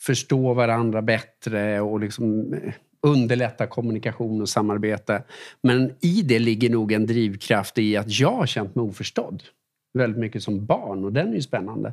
[0.00, 2.72] förstå varandra bättre och liksom eh,
[3.06, 5.22] underlätta kommunikation och samarbete.
[5.62, 9.42] Men i det ligger nog en drivkraft i att jag har känt mig oförstådd
[9.92, 11.92] väldigt mycket som barn och den är ju spännande.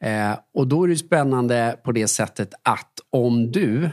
[0.00, 3.90] Eh, och då är det spännande på det sättet att om du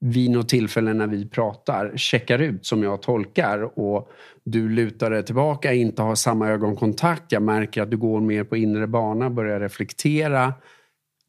[0.00, 4.10] vid något tillfälle när vi pratar checkar ut som jag tolkar och
[4.44, 8.56] du lutar dig tillbaka, inte har samma ögonkontakt, jag märker att du går mer på
[8.56, 10.54] inre bana, börjar reflektera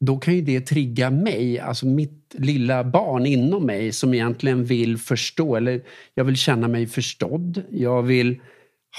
[0.00, 4.98] då kan ju det trigga mig, alltså mitt lilla barn inom mig som egentligen vill
[4.98, 5.82] förstå, eller
[6.14, 7.62] jag vill känna mig förstådd.
[7.70, 8.40] Jag vill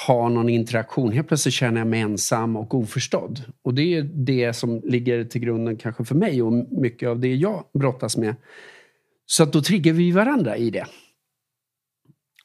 [0.08, 1.12] ha någon interaktion.
[1.12, 3.44] Helt plötsligt känner jag mig ensam och oförstådd.
[3.62, 7.36] Och det är det som ligger till grunden kanske för mig och mycket av det
[7.36, 8.36] jag brottas med.
[9.26, 10.86] Så att då triggar vi varandra i det.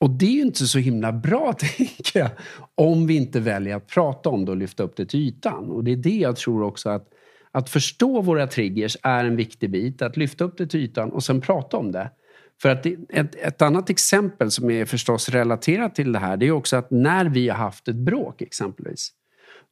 [0.01, 2.31] Och det är ju inte så himla bra, tänker jag,
[2.75, 5.71] om vi inte väljer att prata om det och lyfta upp det till ytan.
[5.71, 7.09] Och det är det jag tror också att
[7.57, 10.03] att förstå våra triggers är en viktig bit.
[10.03, 12.11] Att lyfta upp det till ytan och sen prata om det.
[12.63, 16.51] För att ett, ett annat exempel som är förstås relaterat till det här det är
[16.51, 19.13] också att när vi har haft ett bråk exempelvis.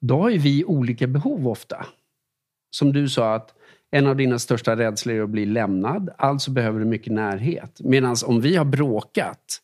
[0.01, 1.87] Då har ju vi olika behov ofta.
[2.71, 3.55] Som du sa att
[3.91, 6.11] en av dina största rädslor är att bli lämnad.
[6.19, 7.81] Alltså behöver du mycket närhet.
[7.81, 9.61] Medan om vi har bråkat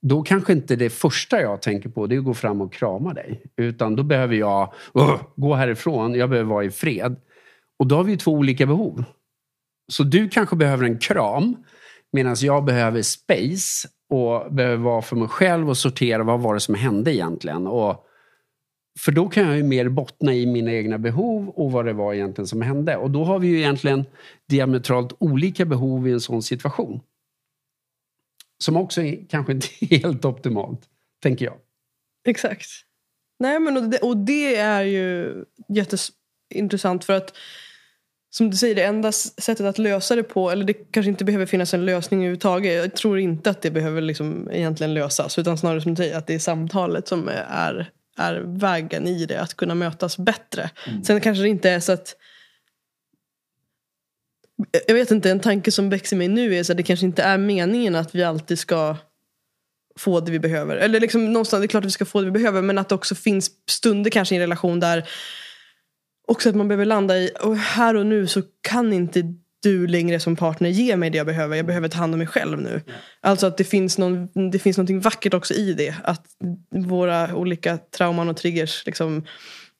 [0.00, 3.14] då kanske inte det första jag tänker på det är att gå fram och krama
[3.14, 3.42] dig.
[3.56, 4.72] Utan då behöver jag
[5.36, 7.16] gå härifrån, jag behöver vara i fred.
[7.82, 9.04] Och då har vi två olika behov.
[9.92, 11.56] Så du kanske behöver en kram
[12.12, 16.60] medan jag behöver space och behöver vara för mig själv och sortera vad var det
[16.60, 17.66] som hände egentligen.
[17.66, 18.06] Och,
[19.00, 22.14] för då kan jag ju mer bottna i mina egna behov och vad det var
[22.14, 22.96] egentligen som hände.
[22.96, 24.04] Och då har vi ju egentligen
[24.48, 27.00] diametralt olika behov i en sån situation.
[28.64, 29.66] Som också är kanske inte
[29.96, 30.80] helt optimalt,
[31.22, 31.56] tänker jag.
[32.28, 32.68] Exakt.
[33.38, 35.34] Nej, men och det, och det är ju
[35.68, 37.34] jätteintressant för att
[38.34, 41.46] som du säger, det enda sättet att lösa det på, eller det kanske inte behöver
[41.46, 42.74] finnas en lösning överhuvudtaget.
[42.74, 45.38] Jag tror inte att det behöver liksom egentligen lösas.
[45.38, 49.40] Utan snarare som du säger, att det är samtalet som är, är vägen i det.
[49.40, 50.70] Att kunna mötas bättre.
[50.86, 51.04] Mm.
[51.04, 52.16] Sen kanske det inte är så att
[54.86, 57.38] jag vet inte, en tanke som växer mig nu är att det kanske inte är
[57.38, 58.96] meningen att vi alltid ska
[59.98, 60.76] få det vi behöver.
[60.76, 62.88] Eller liksom någonstans, det är klart att vi ska få det vi behöver men att
[62.88, 65.08] det också finns stunder kanske i en relation där
[66.32, 69.22] också att man behöver landa i, och här och nu så kan inte
[69.62, 71.56] du längre som partner ge mig det jag behöver.
[71.56, 72.80] Jag behöver ta hand om mig själv nu.
[73.20, 75.94] Alltså att det finns, någon, det finns någonting vackert också i det.
[76.04, 76.24] Att
[76.86, 79.24] våra olika trauman och triggers liksom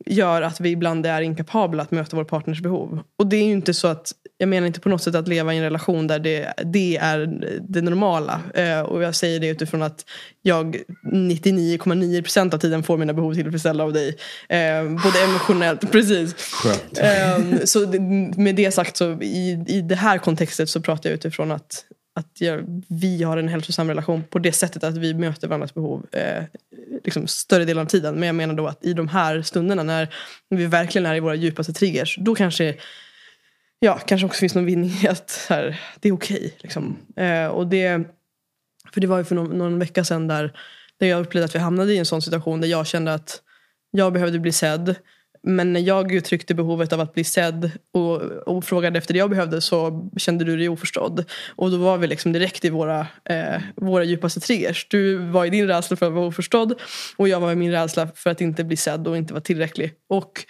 [0.07, 3.03] gör att vi ibland är inkapabla att möta vår partners behov.
[3.19, 5.55] Och det är ju inte så att, jag menar inte på något sätt att leva
[5.55, 8.41] i en relation där det, det är det normala.
[8.55, 10.05] Eh, och jag säger det utifrån att
[10.43, 10.77] jag
[11.13, 14.09] 99,9% av tiden får mina behov tillfredsställda av dig.
[14.49, 16.35] Eh, både emotionellt, precis.
[16.99, 17.79] Eh, så
[18.37, 22.41] med det sagt så i, i det här kontextet så pratar jag utifrån att att
[22.41, 26.45] jag, vi har en hälsosam relation på det sättet att vi möter varandras behov eh,
[27.05, 28.15] liksom större delen av tiden.
[28.15, 30.15] Men jag menar då att i de här stunderna när
[30.49, 32.75] vi verkligen är i våra djupaste triggers, då kanske
[33.79, 36.37] ja, kanske också finns någon vinning i att här, det är okej.
[36.37, 36.97] Okay, liksom.
[37.17, 38.03] eh, och det,
[38.93, 40.57] för det var ju för någon, någon vecka sedan där,
[40.97, 43.43] där jag upplevde att vi hamnade i en sån situation där jag kände att
[43.91, 44.95] jag behövde bli sedd.
[45.43, 49.31] Men när jag uttryckte behovet av att bli sedd och, och frågade efter det jag
[49.31, 51.25] behövde så kände du dig oförstådd.
[51.57, 54.87] Och då var vi liksom direkt i våra, eh, våra djupaste triggers.
[54.91, 56.81] Du var i din rädsla för att vara oförstådd
[57.17, 59.93] och jag var i min rädsla för att inte bli sedd och inte vara tillräcklig.
[60.09, 60.45] Och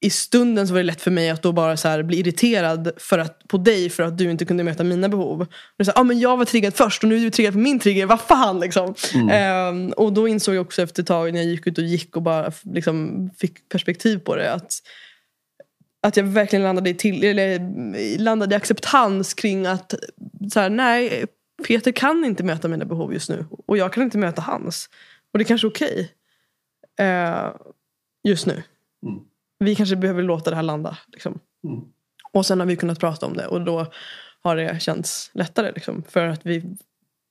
[0.00, 3.18] i stunden så var det lätt för mig att då bara så bli irriterad för
[3.18, 5.46] att, på dig för att du inte kunde möta mina behov.
[5.78, 7.58] Och så här, ah, men jag var triggad först och nu är du triggad på
[7.58, 8.94] min trigger, vad fan liksom.
[9.14, 9.68] Mm.
[9.68, 12.16] Um, och då insåg jag också efter ett tag när jag gick ut och gick
[12.16, 14.52] och bara liksom, fick perspektiv på det.
[14.52, 14.72] Att,
[16.02, 19.94] att jag verkligen landade i, till, eller, landade i acceptans kring att
[20.52, 21.24] så här, nej,
[21.66, 23.44] Peter kan inte möta mina behov just nu.
[23.66, 24.88] Och jag kan inte möta hans.
[25.32, 26.10] Och det är kanske är okej.
[26.98, 27.52] Okay, uh,
[28.24, 28.62] just nu.
[29.06, 29.20] Mm
[29.58, 30.98] vi kanske behöver låta det här landa.
[31.06, 31.38] Liksom.
[31.64, 31.84] Mm.
[32.32, 33.86] Och sen har vi kunnat prata om det och då
[34.42, 35.72] har det känts lättare.
[35.72, 36.76] Liksom, för att vi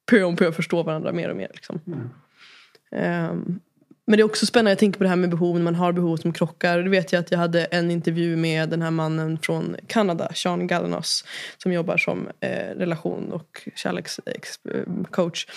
[0.10, 1.52] pö om pö förstår varandra mer och mer.
[1.54, 1.80] Liksom.
[1.88, 3.32] Mm.
[3.32, 3.60] Um,
[4.08, 5.92] men det är också spännande, jag tänker på det här med behov, när man har
[5.92, 6.78] behov som krockar.
[6.78, 10.68] Det vet jag att jag hade en intervju med den här mannen från Kanada, Sean
[10.68, 11.26] Galanos,
[11.58, 15.48] som jobbar som eh, relation och kärlekscoach.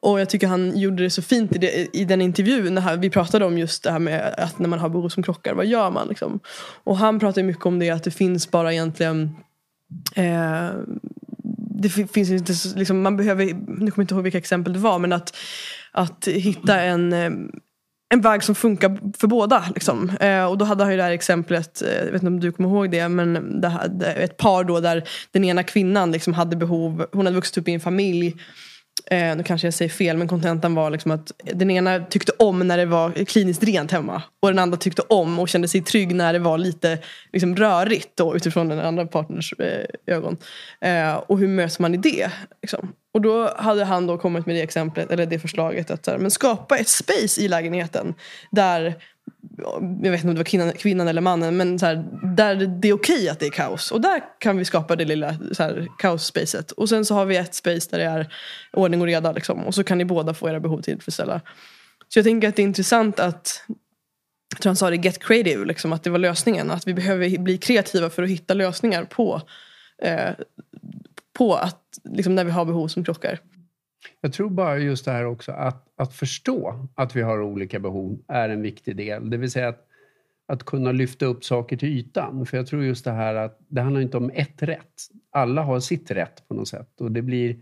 [0.00, 3.10] Och jag tycker han gjorde det så fint i, det, i den intervjun, när vi
[3.10, 5.90] pratade om just det här med att när man har behov som krockar, vad gör
[5.90, 6.08] man?
[6.08, 6.40] Liksom?
[6.84, 9.36] Och han pratade mycket om det, att det finns bara egentligen
[10.16, 10.70] eh,
[11.82, 14.98] det finns inte, liksom, man behöver, nu kommer jag inte ihåg vilka exempel det var,
[14.98, 15.36] men att,
[15.92, 17.30] att hitta en, eh,
[18.12, 19.64] en väg som funkar för båda.
[19.74, 20.10] Liksom.
[20.20, 22.52] Eh, och då hade han ju det här exemplet, eh, jag vet inte om du
[22.52, 26.56] kommer ihåg det, men det här, ett par då där den ena kvinnan liksom hade
[26.56, 28.36] behov, hon hade vuxit upp i en familj
[29.06, 32.58] Eh, nu kanske jag säger fel men kontentan var liksom att den ena tyckte om
[32.58, 34.22] när det var kliniskt rent hemma.
[34.42, 36.98] Och den andra tyckte om och kände sig trygg när det var lite
[37.32, 40.36] liksom, rörigt då, utifrån den andra partners eh, ögon.
[40.80, 42.30] Eh, och hur möts man i det?
[42.62, 42.92] Liksom?
[43.14, 46.18] Och då hade han då kommit med det exemplet, eller det förslaget att så här,
[46.18, 48.14] men skapa ett space i lägenheten
[48.50, 48.94] där
[50.02, 52.04] jag vet inte om det var kvinnan, kvinnan eller mannen, men så här,
[52.36, 53.90] där det är okej att det är kaos.
[53.90, 55.34] Och där kan vi skapa det lilla
[55.98, 56.72] kaos-spacet.
[56.72, 58.34] Och sen så har vi ett space där det är
[58.72, 59.32] ordning och reda.
[59.32, 61.40] Liksom, och så kan ni båda få era behov tillfredsställda.
[62.08, 63.64] Så jag tänker att det är intressant att,
[64.54, 66.70] jag tror han sa det, get creative, liksom, att det var lösningen.
[66.70, 69.42] Att vi behöver bli kreativa för att hitta lösningar på,
[70.02, 70.30] eh,
[71.32, 73.38] på att, liksom, när vi har behov som krockar.
[74.20, 78.18] Jag tror bara just det här också att, att förstå att vi har olika behov
[78.28, 79.30] är en viktig del.
[79.30, 79.86] Det vill säga att,
[80.48, 82.46] att kunna lyfta upp saker till ytan.
[82.46, 85.08] För jag tror just det här att det handlar inte om ett rätt.
[85.32, 87.00] Alla har sitt rätt på något sätt.
[87.00, 87.56] Och det blir,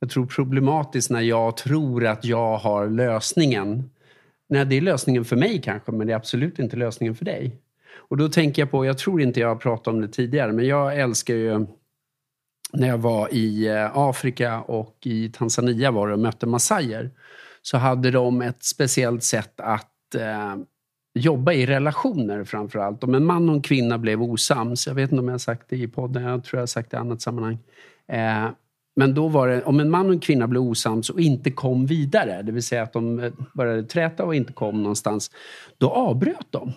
[0.00, 3.90] jag tror, problematiskt när jag tror att jag har lösningen.
[4.48, 7.56] Nej, det är lösningen för mig kanske, men det är absolut inte lösningen för dig.
[8.10, 10.66] Och då tänker jag på, jag tror inte jag har pratat om det tidigare, men
[10.66, 11.66] jag älskar ju
[12.72, 17.10] när jag var i eh, Afrika och i Tanzania var det och mötte massajer
[17.62, 20.56] så hade de ett speciellt sätt att eh,
[21.14, 23.04] jobba i relationer framför allt.
[23.04, 25.66] Om en man och en kvinna blev osams, jag vet inte om jag har sagt
[25.68, 27.58] det i podden, jag tror jag har sagt det i annat sammanhang.
[28.08, 28.48] Eh,
[28.96, 31.86] men då var det, om en man och en kvinna blev osams och inte kom
[31.86, 35.30] vidare, det vill säga att de eh, började träta och inte kom någonstans,
[35.78, 36.72] då avbröt de.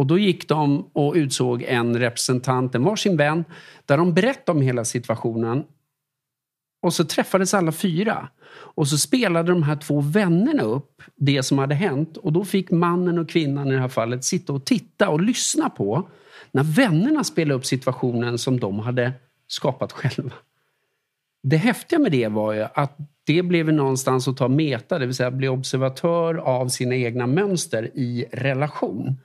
[0.00, 3.44] Och då gick de och utsåg en representant, en varsin vän,
[3.86, 5.64] där de berättade om hela situationen.
[6.82, 8.28] Och så träffades alla fyra.
[8.52, 12.16] Och så spelade de här två vännerna upp det som hade hänt.
[12.16, 15.70] Och då fick mannen och kvinnan i det här fallet sitta och titta och lyssna
[15.70, 16.08] på
[16.52, 19.12] när vännerna spelade upp situationen som de hade
[19.46, 20.32] skapat själva.
[21.42, 25.14] Det häftiga med det var ju att det blev någonstans att ta meta, det vill
[25.14, 29.18] säga bli observatör av sina egna mönster i relation.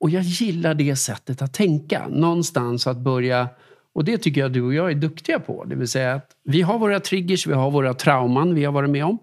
[0.00, 2.08] Och jag gillar det sättet att tänka.
[2.08, 3.48] Någonstans att börja,
[3.92, 5.64] och det tycker jag du och jag är duktiga på.
[5.64, 8.90] Det vill säga att vi har våra triggers, vi har våra trauman vi har varit
[8.90, 9.18] med om.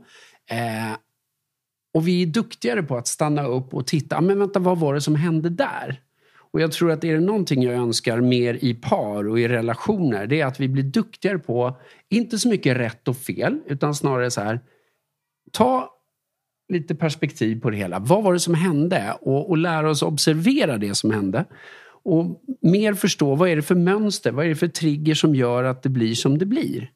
[0.50, 0.98] Eh,
[1.94, 4.18] och vi är duktigare på att stanna upp och titta.
[4.18, 6.02] Ah, men vänta, vad var det som hände där?
[6.56, 10.28] Och jag tror att är det någonting jag önskar mer i par och i relationer,
[10.28, 14.32] det är att vi blir duktigare på, inte så mycket rätt och fel, utan snarare
[14.32, 14.60] så här,
[15.52, 15.95] ta
[16.70, 18.00] lite perspektiv på det hela.
[18.00, 19.18] Vad var det som hände?
[19.22, 21.46] Och, och lära oss observera det som hände.
[22.04, 25.64] Och mer förstå vad är det för mönster, vad är det för trigger som gör
[25.64, 26.90] att det blir som det blir.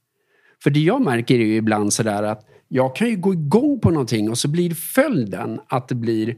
[0.64, 3.90] För det jag märker är ju ibland sådär att jag kan ju gå igång på
[3.92, 6.36] någonting och så blir följden att det blir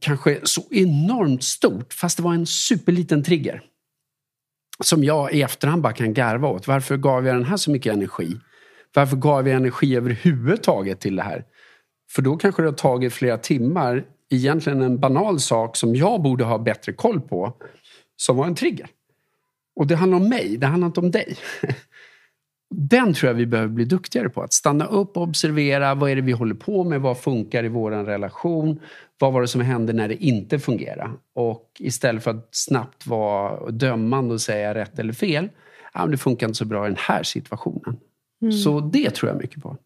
[0.00, 3.62] kanske så enormt stort fast det var en superliten trigger.
[4.84, 6.66] Som jag i efterhand bara kan garva åt.
[6.66, 8.36] Varför gav jag den här så mycket energi?
[8.94, 11.44] Varför gav jag energi överhuvudtaget till det här?
[12.10, 16.44] För då kanske det har tagit flera timmar, egentligen en banal sak som jag borde
[16.44, 17.52] ha bättre koll på,
[18.16, 18.88] som var en trigger.
[19.76, 21.36] Och det handlar om mig, det handlar inte om dig.
[22.74, 24.42] Den tror jag vi behöver bli duktigare på.
[24.42, 27.68] Att stanna upp och observera vad är det vi håller på med, vad funkar i
[27.68, 28.80] vår relation,
[29.18, 31.10] vad var det som hände när det inte fungerade?
[31.34, 35.48] Och istället för att snabbt vara dömande och säga rätt eller fel,
[35.94, 37.96] ja, det funkar inte så bra i den här situationen.
[38.42, 38.52] Mm.
[38.52, 39.76] Så det tror jag mycket på.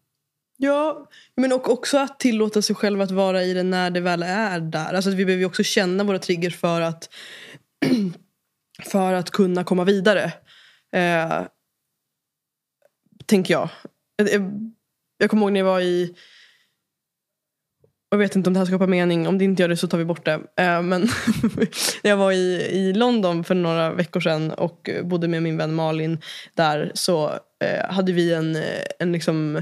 [0.63, 4.23] Ja, men och också att tillåta sig själv att vara i det när det väl
[4.23, 4.93] är där.
[4.93, 7.09] Alltså vi behöver ju också känna våra triggers för att,
[8.91, 10.33] för att kunna komma vidare.
[10.95, 11.41] Eh,
[13.25, 13.69] tänker jag.
[14.15, 14.51] jag.
[15.17, 16.15] Jag kommer ihåg när jag var i
[18.09, 19.97] jag vet inte om det här skapar mening, om det inte gör det så tar
[19.97, 20.33] vi bort det.
[20.33, 21.01] Eh, men
[22.03, 25.73] när jag var i, i London för några veckor sedan och bodde med min vän
[25.73, 26.21] Malin
[26.53, 28.57] där så eh, hade vi en,
[28.99, 29.61] en liksom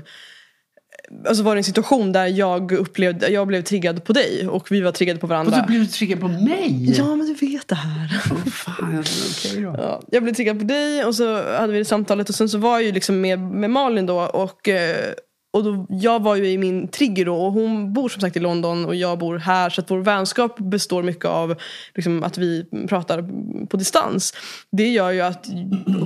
[1.28, 4.82] alltså var det en situation där jag upplevde, jag blev triggad på dig och vi
[4.82, 5.62] var triggade på varandra.
[5.62, 6.94] Och du blev triggad på mig?
[6.98, 8.22] Ja men du vet det här.
[8.32, 9.76] Oh, fan, okay då.
[9.78, 12.58] Ja, jag blev triggad på dig och så hade vi det samtalet och sen så
[12.58, 15.14] var jag ju liksom med, med Malin då och eh,
[15.52, 18.40] och då, jag var ju i min trigger då och hon bor som sagt i
[18.40, 21.56] London och jag bor här så att vår vänskap består mycket av
[21.96, 23.30] liksom, att vi pratar
[23.68, 24.34] på distans.
[24.72, 25.46] Det gör ju att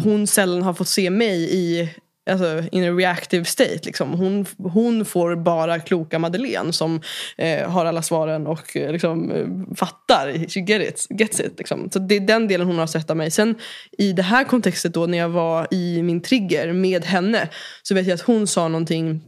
[0.04, 1.90] hon sällan har fått se mig i
[2.30, 3.80] alltså, in a reactive state.
[3.84, 4.14] Liksom.
[4.14, 7.02] Hon, hon får bara kloka Madeleine som
[7.38, 10.50] eh, har alla svaren och eh, liksom, eh, fattar.
[10.50, 11.54] She get it, gets it.
[11.58, 11.90] Liksom.
[11.92, 13.32] Så det är den delen hon har sett av mig.
[13.32, 13.56] Sen
[13.98, 17.50] i det här kontextet då när jag var i min trigger med henne
[17.84, 19.22] så vet jag att hon sa någonting.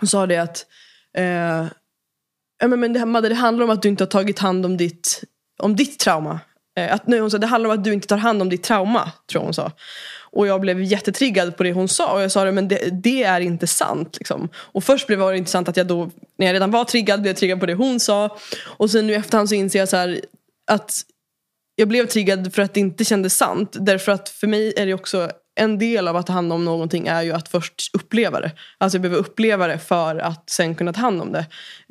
[0.00, 0.66] Hon sa det att
[1.16, 1.66] eh,
[2.60, 5.24] men, men det, Madde, det handlar om att du inte har tagit hand om ditt,
[5.58, 6.40] om ditt trauma.
[6.78, 8.62] Eh, att, nej, hon sa, det handlar om att du inte tar hand om ditt
[8.62, 9.72] trauma, tror hon sa.
[10.36, 12.12] Och jag blev jättetriggad på det hon sa.
[12.12, 14.16] Och jag sa det, men det, det är inte sant.
[14.18, 14.48] Liksom.
[14.54, 17.60] Och först blev det intressant att jag då, när jag redan var triggad, blev triggad
[17.60, 18.36] på det hon sa.
[18.64, 20.20] Och sen nu i efterhand så inser jag så här,
[20.70, 21.02] att
[21.76, 23.76] jag blev triggad för att det inte kändes sant.
[23.80, 25.30] Därför att för mig är det också
[25.60, 28.52] en del av att ta hand om någonting är ju att först uppleva det.
[28.78, 31.46] Alltså jag behöver uppleva det för att sen kunna ta hand om det.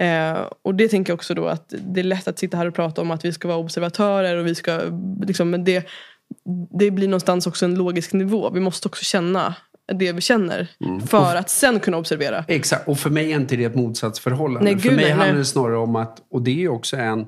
[0.05, 2.75] Eh, och det tänker jag också då att det är lätt att sitta här och
[2.75, 4.81] prata om att vi ska vara observatörer och vi ska
[5.25, 5.87] liksom, men det,
[6.79, 8.49] det blir någonstans också en logisk nivå.
[8.49, 9.55] Vi måste också känna
[9.93, 11.01] det vi känner mm.
[11.01, 12.45] för att sen kunna observera.
[12.47, 14.71] Exakt, och för mig är inte det ett motsatsförhållande.
[14.71, 17.25] Nej, för mig handlar det snarare om att, och det är också en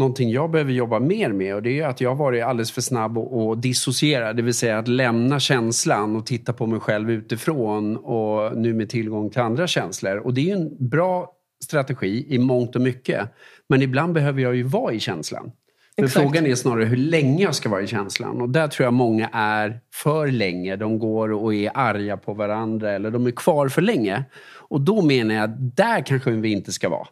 [0.00, 2.80] någonting jag behöver jobba mer med och det är att jag har varit alldeles för
[2.80, 7.96] snabb och, dissociera, det vill säga att lämna känslan och titta på mig själv utifrån
[7.96, 10.16] och nu med tillgång till andra känslor.
[10.16, 11.30] Och det är en bra
[11.64, 13.28] strategi i mångt och mycket.
[13.68, 15.52] Men ibland behöver jag ju vara i känslan.
[16.00, 16.24] Men Exakt.
[16.24, 18.40] frågan är snarare hur länge jag ska vara i känslan.
[18.40, 20.76] Och där tror jag många är för länge.
[20.76, 24.24] De går och är arga på varandra eller de är kvar för länge.
[24.56, 27.06] Och då menar jag att där kanske vi inte ska vara.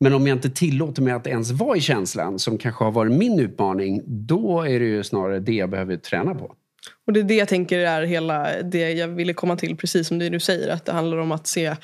[0.00, 3.12] Men om jag inte tillåter mig att ens vara i känslan, som kanske har varit
[3.12, 6.54] min utmaning, då är det ju snarare det jag behöver träna på.
[7.06, 10.18] Och det är det jag tänker är hela det jag ville komma till, precis som
[10.18, 10.68] det du säger.
[10.68, 11.76] Att det handlar om att se,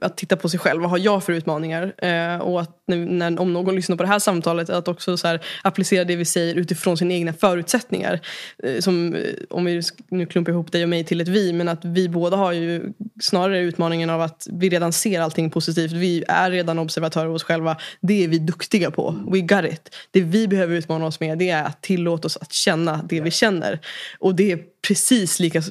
[0.00, 0.80] att titta på sig själv.
[0.82, 1.94] Vad har jag för utmaningar?
[1.98, 5.40] Eh, och att när, om någon lyssnar på det här samtalet, att också så här,
[5.62, 8.20] applicera det vi säger utifrån sina egna förutsättningar.
[8.62, 11.68] Eh, som, eh, om vi nu klumpar ihop dig och mig till ett vi, men
[11.68, 15.92] att vi båda har ju snarare utmaningen av att vi redan ser allting positivt.
[15.92, 17.76] Vi är redan observatörer av oss själva.
[18.00, 19.24] Det är vi duktiga på.
[19.32, 19.94] We got it.
[20.10, 23.30] Det vi behöver utmana oss med, det är att tillåta oss att känna det vi
[23.30, 23.80] känner.
[24.18, 25.62] Och det är precis lika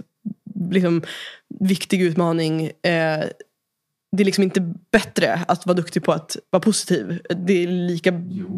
[0.71, 1.01] liksom,
[1.59, 2.65] viktig utmaning.
[2.65, 3.23] Eh,
[4.17, 7.21] det är liksom inte bättre att vara duktig på att vara positiv.
[7.35, 8.11] Det är lika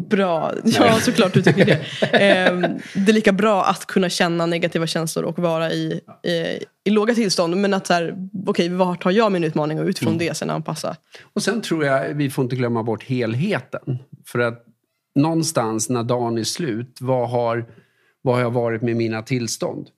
[0.08, 0.52] bra.
[0.64, 1.78] Ja, såklart du tycker det.
[2.18, 2.58] Eh,
[2.94, 6.30] det är lika bra att kunna känna negativa känslor och vara i, i,
[6.84, 7.56] i låga tillstånd.
[7.56, 10.26] Men att så här, okej, okay, vart har jag min utmaning och utifrån mm.
[10.26, 10.96] det sen anpassa.
[11.32, 13.98] Och sen tror jag vi får inte glömma bort helheten.
[14.26, 14.64] För att
[15.14, 17.66] någonstans när dagen är slut, vad har,
[18.22, 19.88] vad har jag varit med mina tillstånd?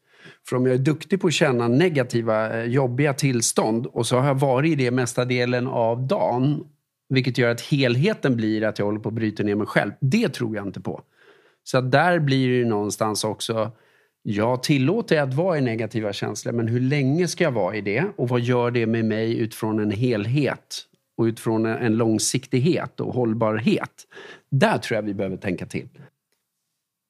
[0.49, 4.27] För om jag är duktig på att känna negativa, eh, jobbiga tillstånd och så har
[4.27, 6.65] jag varit i det mesta delen av dagen
[7.09, 9.93] vilket gör att helheten blir att jag håller på att bryta ner mig själv.
[10.01, 11.03] Det tror jag inte på.
[11.65, 13.73] Så där blir det ju någonstans också
[14.23, 18.05] jag tillåter att vara i negativa känslor men hur länge ska jag vara i det
[18.17, 20.83] och vad gör det med mig utifrån en helhet
[21.17, 24.07] och utifrån en långsiktighet och hållbarhet.
[24.51, 25.89] Där tror jag vi behöver tänka till.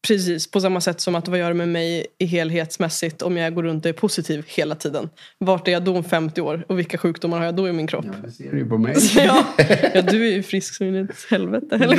[0.06, 3.54] Precis, på samma sätt som att vad gör det med mig i helhetsmässigt om jag
[3.54, 5.08] går runt och är positiv hela tiden?
[5.38, 7.86] Vart är jag då om 50 år och vilka sjukdomar har jag då i min
[7.86, 8.04] kropp?
[8.06, 8.96] Ja, det ser du ju på mig.
[9.16, 9.44] ja,
[9.94, 11.78] ja, du är ju frisk som in ett helvete.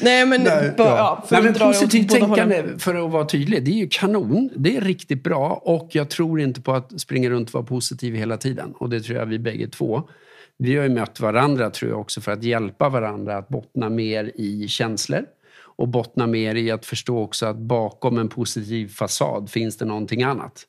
[0.00, 1.24] Nej men, Nej, bara, ja.
[1.28, 4.50] för Nej, men positivt tänkande, för att vara tydlig, det är ju kanon.
[4.56, 8.14] Det är riktigt bra och jag tror inte på att springa runt och vara positiv
[8.14, 8.74] hela tiden.
[8.78, 10.02] Och det tror jag vi bägge två.
[10.58, 14.32] Vi har ju mött varandra tror jag också för att hjälpa varandra att bottna mer
[14.34, 15.24] i känslor
[15.76, 20.22] och bottna mer i att förstå också att bakom en positiv fasad finns det någonting
[20.22, 20.64] annat.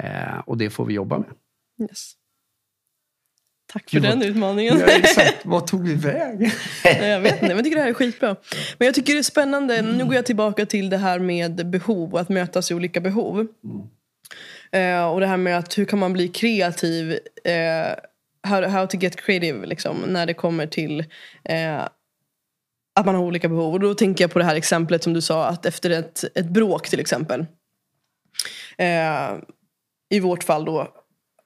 [0.00, 1.30] Eh, och det får vi jobba med.
[1.82, 2.12] Yes.
[3.72, 4.78] Tack för den utmaningen.
[4.78, 5.40] Ja, exakt.
[5.44, 6.50] Vad tog vi väg?
[6.84, 8.36] jag vet inte, men jag tycker det här är skitbra.
[8.78, 9.76] Men jag tycker det är spännande.
[9.78, 9.96] Mm.
[9.96, 13.46] Nu går jag tillbaka till det här med behov och att mötas i olika behov.
[13.64, 13.88] Mm.
[14.72, 17.18] Eh, och det här med att hur kan man bli kreativ.
[17.44, 17.94] Eh,
[18.42, 21.00] how, how to get creative liksom, när det kommer till
[21.44, 21.88] eh,
[22.94, 23.72] att man har olika behov.
[23.72, 26.48] Och då tänker jag på det här exemplet som du sa att efter ett, ett
[26.48, 27.46] bråk till exempel.
[28.78, 29.34] Eh,
[30.10, 30.88] I vårt fall då.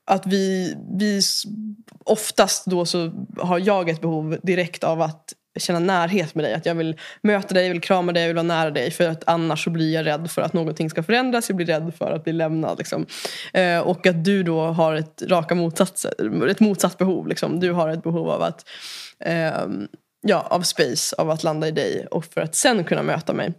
[0.06, 1.20] Att vi, vi
[2.04, 6.54] oftast då så har jag ett behov direkt av att känna närhet med dig.
[6.54, 8.90] Att jag vill möta dig, jag vill krama dig, jag vill vara nära dig.
[8.90, 11.48] För att annars så blir jag rädd för att någonting ska förändras.
[11.48, 12.78] Jag blir rädd för att bli lämnad.
[12.78, 13.06] Liksom.
[13.52, 16.06] Eh, och att du då har ett raka motsats,
[16.50, 17.28] ett motsatt behov.
[17.28, 17.60] Liksom.
[17.60, 18.68] Du har ett behov av att
[19.18, 19.66] eh,
[20.28, 23.52] ja, av space, av att landa i dig och för att sen kunna möta mig.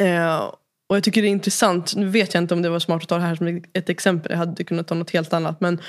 [0.00, 0.52] Eh,
[0.88, 3.08] och jag tycker det är intressant, nu vet jag inte om det var smart att
[3.08, 5.60] ta det här som ett exempel, jag hade kunnat ta något helt annat.
[5.60, 5.80] Men,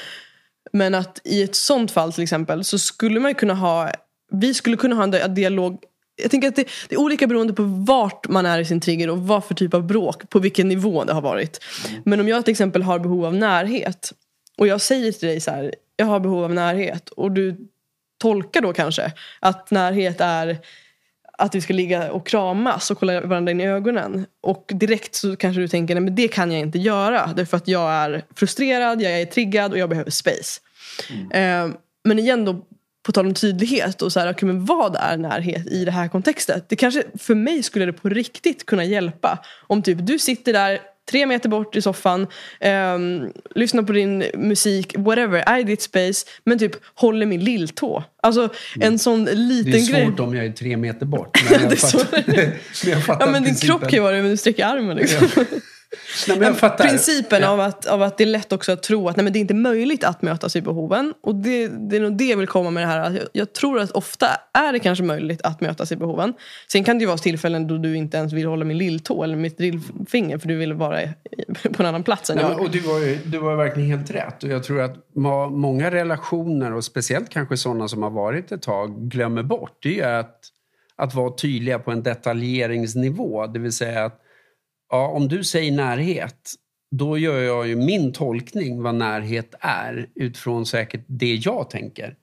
[0.74, 3.92] men att i ett sånt fall till exempel så skulle man kunna ha,
[4.32, 5.84] vi skulle kunna ha en dialog
[6.16, 9.10] jag tänker att det, det, är olika beroende på vart man är i sin trigger
[9.10, 11.60] och vad för typ av bråk, på vilken nivå det har varit.
[11.90, 12.02] Mm.
[12.06, 14.14] Men om jag till exempel har behov av närhet
[14.58, 17.58] och jag säger till dig så här, jag har behov av närhet och du
[18.24, 20.58] tolka då kanske att närhet är
[21.38, 24.26] att vi ska ligga och kramas och kolla varandra in i ögonen.
[24.42, 27.34] Och direkt så kanske du tänker, nej men det kan jag inte göra.
[27.36, 30.62] Därför att jag är frustrerad, jag är triggad och jag behöver space.
[31.10, 31.72] Mm.
[31.72, 32.66] Eh, men igen då,
[33.06, 36.08] på tal om tydlighet och så här, okay, men vad är närhet i det här
[36.08, 36.70] kontextet?
[36.70, 39.40] Det kanske, för mig skulle det på riktigt kunna hjälpa.
[39.68, 40.80] Om typ du sitter där
[41.12, 42.28] tre meter bort i soffan,
[42.96, 48.04] um, lyssnar på din musik, whatever, i ditt space, men typ håller min lilltå.
[48.24, 48.88] Alltså mm.
[48.88, 49.82] en sån liten grej.
[49.88, 50.26] Det är svårt grej.
[50.28, 51.44] om jag är tre meter bort.
[51.52, 52.24] Men jag, fattar,
[52.84, 54.98] men jag fattar ja, men din kropp kan ju vara det, men du sträcker armen
[54.98, 55.28] liksom.
[55.36, 55.44] Ja.
[56.28, 59.34] Nej, Principen av, att, av att det är lätt också att tro att nej, men
[59.34, 61.14] det är inte möjligt att mötas i behoven.
[61.22, 63.12] Och det, det är nog det jag vill komma med det här.
[63.12, 66.34] Jag, jag, tror att ofta är det kanske möjligt att mötas i behoven.
[66.72, 69.36] Sen kan det ju vara tillfällen då du inte ens vill hålla min lilltå eller
[69.36, 71.00] mitt lillfinger för du vill vara
[71.74, 72.62] på en annan plats än nej, jag.
[72.62, 74.44] och du var, ju, du var verkligen helt rätt.
[74.44, 74.96] Och jag tror att
[75.52, 79.78] många relationer och speciellt kanske sådana som har varit ett tag glömmer bort.
[79.82, 80.40] Det är att
[80.96, 83.48] att vara tydliga på en detaljeringsnivå.
[83.48, 84.23] Det vill säga att
[84.94, 86.54] ja, om du säger närhet,
[86.92, 92.16] då gör jag ju min tolkning vad närhet är utifrån säkert det jag tänker.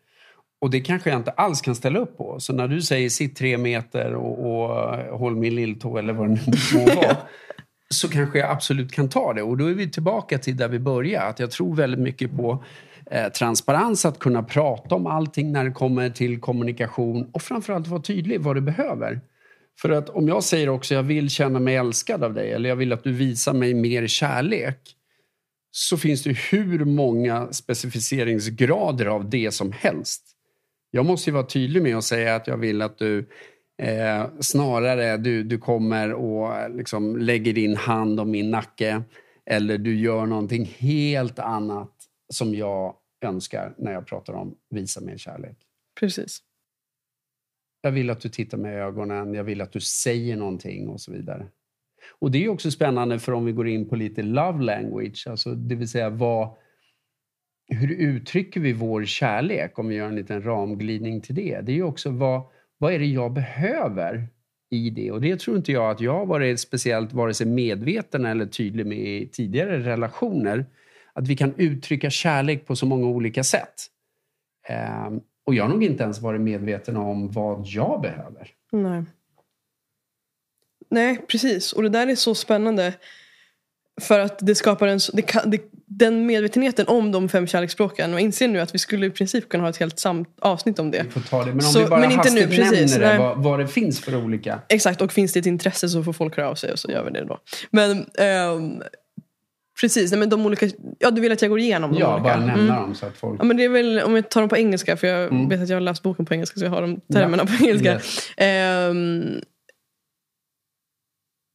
[0.61, 2.41] Och det kanske jag inte alls kan ställa upp på.
[2.41, 6.41] Så när du säger sitt tre meter och, och håll min lilltå eller vad det
[6.47, 7.16] nu må vara.
[7.95, 9.43] så kanske jag absolut kan ta det.
[9.43, 11.27] Och då är vi tillbaka till där vi började.
[11.27, 12.64] Att jag tror väldigt mycket på
[13.11, 18.03] eh, transparens, att kunna prata om allting när det kommer till kommunikation och framförallt vara
[18.03, 19.21] tydlig vad du behöver.
[19.83, 22.76] För att om jag säger också jag vill känna mig älskad av dig eller jag
[22.76, 24.97] vill att du visar mig mer kärlek
[25.70, 30.22] så finns det hur många specificeringsgrader av det som helst.
[30.91, 33.28] Jag måste ju vara tydlig med att säga att jag vill att du
[33.83, 39.03] eh, snarare du, du kommer och liksom lägger din hand om min nacke
[39.51, 41.93] eller du gör någonting helt annat
[42.33, 45.57] som jag önskar när jag pratar om visa mer kärlek.
[46.01, 46.43] Precis.
[47.83, 51.01] Jag vill att du tittar mig i ögonen, jag vill att du säger någonting och
[51.01, 51.47] så vidare.
[52.18, 55.55] Och det är också spännande för om vi går in på lite love language, alltså
[55.55, 56.57] det vill säga vad,
[57.68, 61.61] hur uttrycker vi vår kärlek om vi gör en liten ramglidning till det.
[61.61, 62.43] Det är ju också vad,
[62.78, 64.28] vad är det jag behöver
[64.70, 65.11] i det?
[65.11, 68.87] Och det tror inte jag att jag har varit speciellt vare sig medveten eller tydlig
[68.87, 70.66] med i tidigare relationer.
[71.12, 73.87] Att vi kan uttrycka kärlek på så många olika sätt.
[74.68, 78.49] Ehm, och jag har nog inte ens varit medveten om vad jag behöver.
[78.72, 79.03] Nej.
[80.91, 81.72] Nej, precis.
[81.72, 82.95] Och det där är så spännande.
[84.01, 85.01] För att det skapar en...
[85.12, 88.14] Det kan, det, den medvetenheten om de fem kärleksspråken.
[88.14, 90.91] Och inser nu att vi skulle i princip kunna ha ett helt samt avsnitt om
[90.91, 91.03] det.
[91.03, 91.47] Vi får ta det.
[91.47, 94.01] Men om så, vi bara men inte nu, precis, nämner det, vad, vad, det finns
[94.01, 94.61] för olika.
[94.68, 97.05] Exakt, och finns det ett intresse så får folk höra av sig och så gör
[97.05, 97.38] vi det då.
[97.70, 97.91] Men
[98.55, 98.82] um,
[99.81, 100.68] Precis, men de olika,
[100.99, 102.22] ja du vill att jag går igenom de ja, olika?
[102.22, 102.66] Bara nämna mm.
[102.76, 103.41] dem så att folk...
[103.41, 105.49] Ja, men det är väl, om jag tar dem på engelska, för jag mm.
[105.49, 107.57] vet att jag har läst boken på engelska så jag har de termerna ja.
[107.57, 107.93] på engelska.
[107.93, 108.91] Yes.
[108.91, 109.41] Um,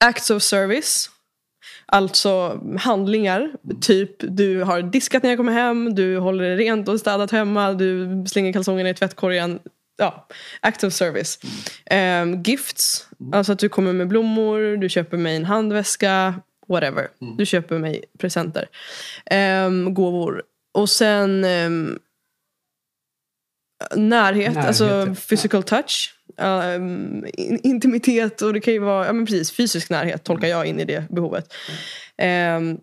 [0.06, 1.10] acts of service.
[1.86, 3.52] Alltså handlingar,
[3.82, 8.24] typ du har diskat när jag kommer hem, du håller rent och städat hemma, du
[8.28, 9.60] slänger kalsongerna i tvättkorgen.
[9.98, 10.28] Ja,
[10.62, 11.40] act of service.
[11.92, 16.34] Um, gifts, alltså att du kommer med blommor, du köper mig en handväska,
[16.68, 17.08] whatever.
[17.22, 17.38] Mm.
[17.38, 18.70] Du köper mig presenter.
[19.66, 20.44] Um, gåvor.
[20.74, 22.00] Och sen um,
[23.96, 26.12] närhet, närhet, alltså physical touch.
[26.38, 27.26] Um,
[27.64, 30.86] intimitet och det kan ju vara ja, men precis, fysisk närhet tolkar jag in i
[30.86, 31.54] det behovet.
[32.58, 32.80] Um,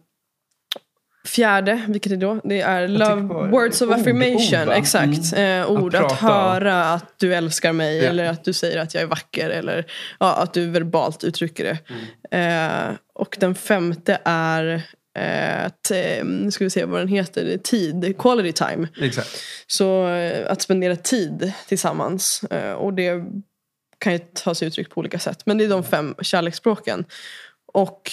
[1.25, 2.41] fjärde, vilket är då?
[2.45, 4.69] Det är love, words of ord, affirmation.
[4.69, 5.33] Ord, exakt.
[5.33, 5.63] Mm.
[5.63, 8.05] Eh, ord, att, att höra att du älskar mig ja.
[8.05, 9.87] eller att du säger att jag är vacker eller
[10.21, 11.79] ja, att du verbalt uttrycker det.
[12.31, 12.91] Mm.
[12.91, 14.83] Eh, och den femte är
[15.65, 18.89] att, eh, nu ska vi se vad den heter, tid, quality time.
[19.01, 19.41] Exakt.
[19.67, 22.45] Så eh, att spendera tid tillsammans.
[22.51, 23.25] Eh, och det
[23.99, 25.43] kan ju ta sig uttryck på olika sätt.
[25.47, 27.05] Men det är de fem kärleksspråken.
[27.73, 28.11] Och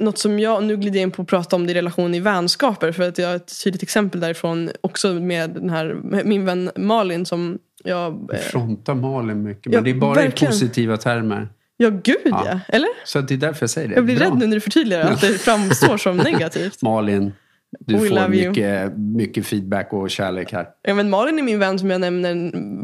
[0.00, 2.20] något som jag, nu glider jag in på att prata om det i relation i
[2.20, 2.92] vänskaper.
[2.92, 7.26] För att jag har ett tydligt exempel därifrån också med den här, min vän Malin
[7.26, 8.28] som jag...
[8.32, 10.52] Du frontar Malin mycket, men ja, det är bara verkligen.
[10.52, 11.48] i positiva termer.
[11.76, 12.42] Ja, gud ja.
[12.46, 12.60] ja.
[12.68, 12.88] Eller?
[13.04, 13.94] Så det är därför jag säger det.
[13.94, 14.26] Jag blir Bra.
[14.26, 16.82] rädd nu när du förtydligar att det framstår som negativt.
[16.82, 17.32] Malin,
[17.78, 20.68] du We får mycket, mycket feedback och kärlek här.
[20.82, 22.34] Ja, men Malin är min vän som jag nämner,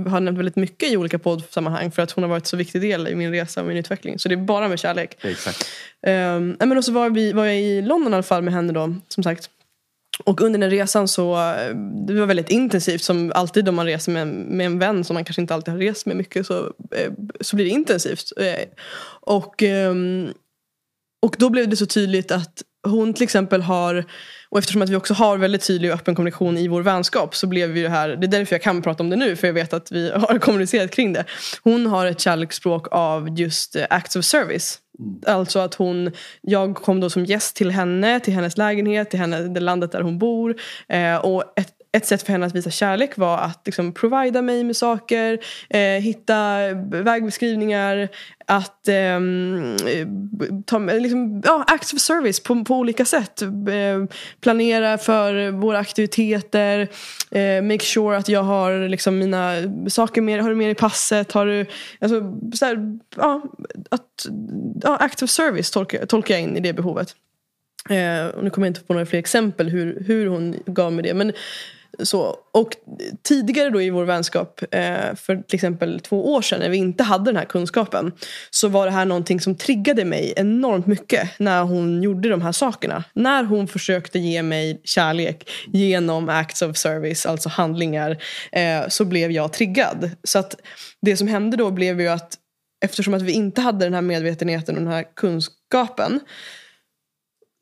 [0.08, 3.08] har nämnt väldigt mycket i olika poddsammanhang för att hon har varit så viktig del
[3.08, 4.18] i min resa och min utveckling.
[4.18, 5.16] Så det är bara med kärlek.
[5.24, 5.68] Exakt.
[6.06, 8.94] Um, men så var, vi, var jag i London i alla fall med henne då,
[9.08, 9.50] som sagt.
[10.24, 11.54] Och under den resan så,
[12.06, 15.24] det var väldigt intensivt som alltid om man reser med, med en vän som man
[15.24, 18.32] kanske inte alltid har rest med mycket så, eh, så blir det intensivt.
[18.36, 18.68] Eh,
[19.20, 20.28] och, ehm,
[21.22, 24.04] och då blev det så tydligt att hon till exempel har,
[24.48, 27.46] och eftersom att vi också har väldigt tydlig och öppen kommunikation i vår vänskap så
[27.46, 29.54] blev vi det här, det är därför jag kan prata om det nu för jag
[29.54, 31.24] vet att vi har kommunicerat kring det.
[31.62, 34.78] Hon har ett kärleksspråk av just acts of service.
[35.26, 39.40] Alltså att hon, jag kom då som gäst till henne, till hennes lägenhet, till henne,
[39.40, 40.56] det landet där hon bor.
[40.88, 44.64] Eh, och ett, ett sätt för henne att visa kärlek var att liksom provida mig
[44.64, 45.38] med saker,
[45.68, 46.58] eh, hitta
[46.90, 48.08] vägbeskrivningar,
[48.46, 49.20] att eh,
[50.66, 53.42] ta, liksom, ja, acts of service på, på olika sätt.
[53.42, 53.48] Eh,
[54.40, 56.88] planera för våra aktiviteter,
[57.30, 59.52] eh, make sure att jag har liksom, mina
[59.88, 61.66] saker med, har du med i passet, har du,
[62.00, 63.42] alltså, så här, ja,
[63.90, 64.26] att,
[64.82, 67.14] ja, acts of service tolkar, tolkar jag in i det behovet.
[67.90, 71.02] Eh, och nu kommer jag inte på några fler exempel hur, hur hon gav mig
[71.02, 71.14] det.
[71.14, 71.32] Men
[71.98, 72.76] så, och
[73.22, 77.02] tidigare då i vår vänskap, eh, för till exempel två år sedan när vi inte
[77.02, 78.12] hade den här kunskapen,
[78.50, 82.52] så var det här någonting som triggade mig enormt mycket när hon gjorde de här
[82.52, 83.04] sakerna.
[83.14, 88.22] När hon försökte ge mig kärlek genom acts of service, alltså handlingar,
[88.52, 90.10] eh, så blev jag triggad.
[90.24, 90.56] Så att
[91.02, 92.38] det som hände då blev ju att
[92.84, 96.20] eftersom att vi inte hade den här medvetenheten och den här kunskapen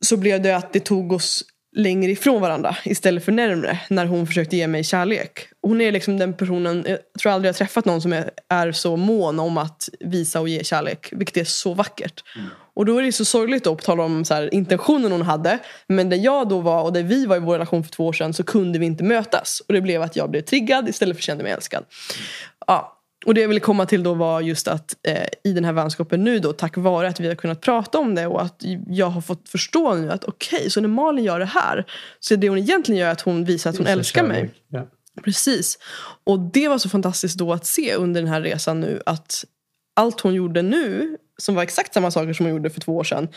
[0.05, 4.26] så blev det att det tog oss längre ifrån varandra istället för närmre när hon
[4.26, 5.48] försökte ge mig kärlek.
[5.62, 8.96] Hon är liksom den personen, jag tror aldrig jag träffat någon som är, är så
[8.96, 12.24] mån om att visa och ge kärlek, vilket är så vackert.
[12.36, 12.48] Mm.
[12.74, 15.58] Och då är det så sorgligt att tala om så här, intentionen hon hade.
[15.86, 18.12] Men där jag då var och där vi var i vår relation för två år
[18.12, 19.62] sedan så kunde vi inte mötas.
[19.68, 21.84] Och det blev att jag blev triggad istället för känna mig älskad.
[22.66, 22.93] Ja,
[23.24, 26.24] och det jag ville komma till då var just att eh, i den här vänskapen
[26.24, 29.20] nu då tack vare att vi har kunnat prata om det och att jag har
[29.20, 31.84] fått förstå nu att okej, okay, så när Malin gör det här
[32.20, 34.50] så är det hon egentligen gör att hon visar att hon älskar mig.
[34.68, 34.86] Ja.
[35.24, 35.78] Precis.
[36.24, 39.44] Och det var så fantastiskt då att se under den här resan nu att
[39.96, 43.04] allt hon gjorde nu, som var exakt samma saker som hon gjorde för två år
[43.04, 43.28] sedan,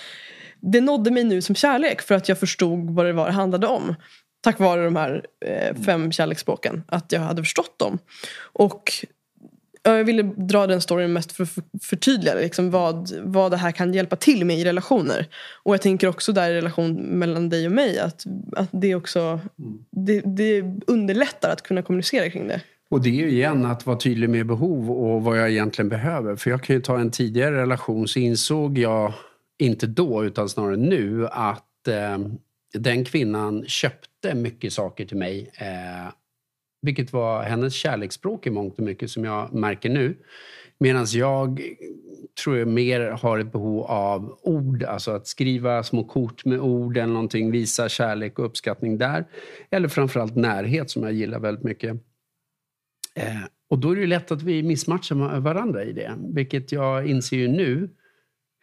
[0.61, 3.67] det nådde mig nu som kärlek för att jag förstod vad det var det handlade
[3.67, 3.95] om.
[4.41, 7.99] Tack vare de här eh, fem kärleksspråken, att jag hade förstått dem.
[8.53, 8.91] Och
[9.91, 13.93] jag ville dra den storyn mest för att förtydliga liksom vad, vad det här kan
[13.93, 15.27] hjälpa till med i relationer.
[15.63, 18.25] Och jag tänker också där i relation mellan dig och mig att,
[18.55, 19.39] att det också
[19.91, 22.61] det, det underlättar att kunna kommunicera kring det.
[22.89, 26.35] Och det är ju igen att vara tydlig med behov och vad jag egentligen behöver.
[26.35, 29.13] För jag kan ju ta en tidigare relation så insåg jag,
[29.59, 32.17] inte då utan snarare nu, att eh,
[32.73, 36.11] den kvinnan köpte mycket saker till mig eh,
[36.87, 40.17] vilket var hennes kärleksspråk i mångt och mycket som jag märker nu.
[40.77, 41.61] Medan jag
[42.43, 46.97] tror jag mer har ett behov av ord, alltså att skriva små kort med ord
[46.97, 49.25] eller någonting, visa kärlek och uppskattning där.
[49.69, 51.91] Eller framförallt närhet som jag gillar väldigt mycket.
[53.15, 57.37] Eh, och då är det lätt att vi missmatchar varandra i det, vilket jag inser
[57.37, 57.89] ju nu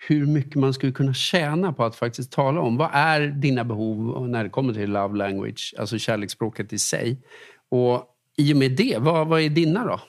[0.08, 4.28] hur mycket man skulle kunna tjäna på att faktiskt tala om vad är dina behov
[4.28, 7.18] när det kommer till love language, alltså kärleksspråket i sig.
[7.68, 10.00] Och i och med det, vad, vad är dina då?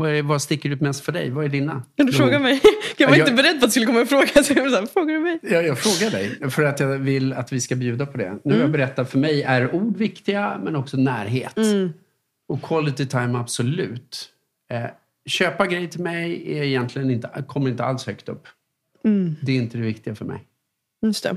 [0.00, 1.30] Vad, är, vad sticker ut mest för dig?
[1.30, 1.82] Vad är dina?
[1.96, 2.60] Kan du fråga mig?
[2.96, 4.26] Jag var jag, inte beredd på att det skulle komma en fråga.
[4.26, 5.38] Så jag så frågar du mig?
[5.42, 8.38] Jag, jag frågar dig för att jag vill att vi ska bjuda på det.
[8.44, 8.60] Nu mm.
[8.60, 11.56] jag berättat, för mig är ord viktiga men också närhet.
[11.56, 11.92] Mm.
[12.48, 14.28] Och quality time absolut.
[14.70, 14.90] Eh,
[15.26, 18.46] köpa grejer till mig är egentligen inte, kommer inte alls högt upp.
[19.04, 19.36] Mm.
[19.42, 20.44] Det är inte det viktiga för mig.
[21.02, 21.36] Just det.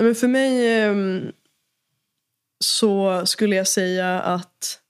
[0.00, 1.32] men för mig ehm,
[2.64, 4.80] så skulle jag säga att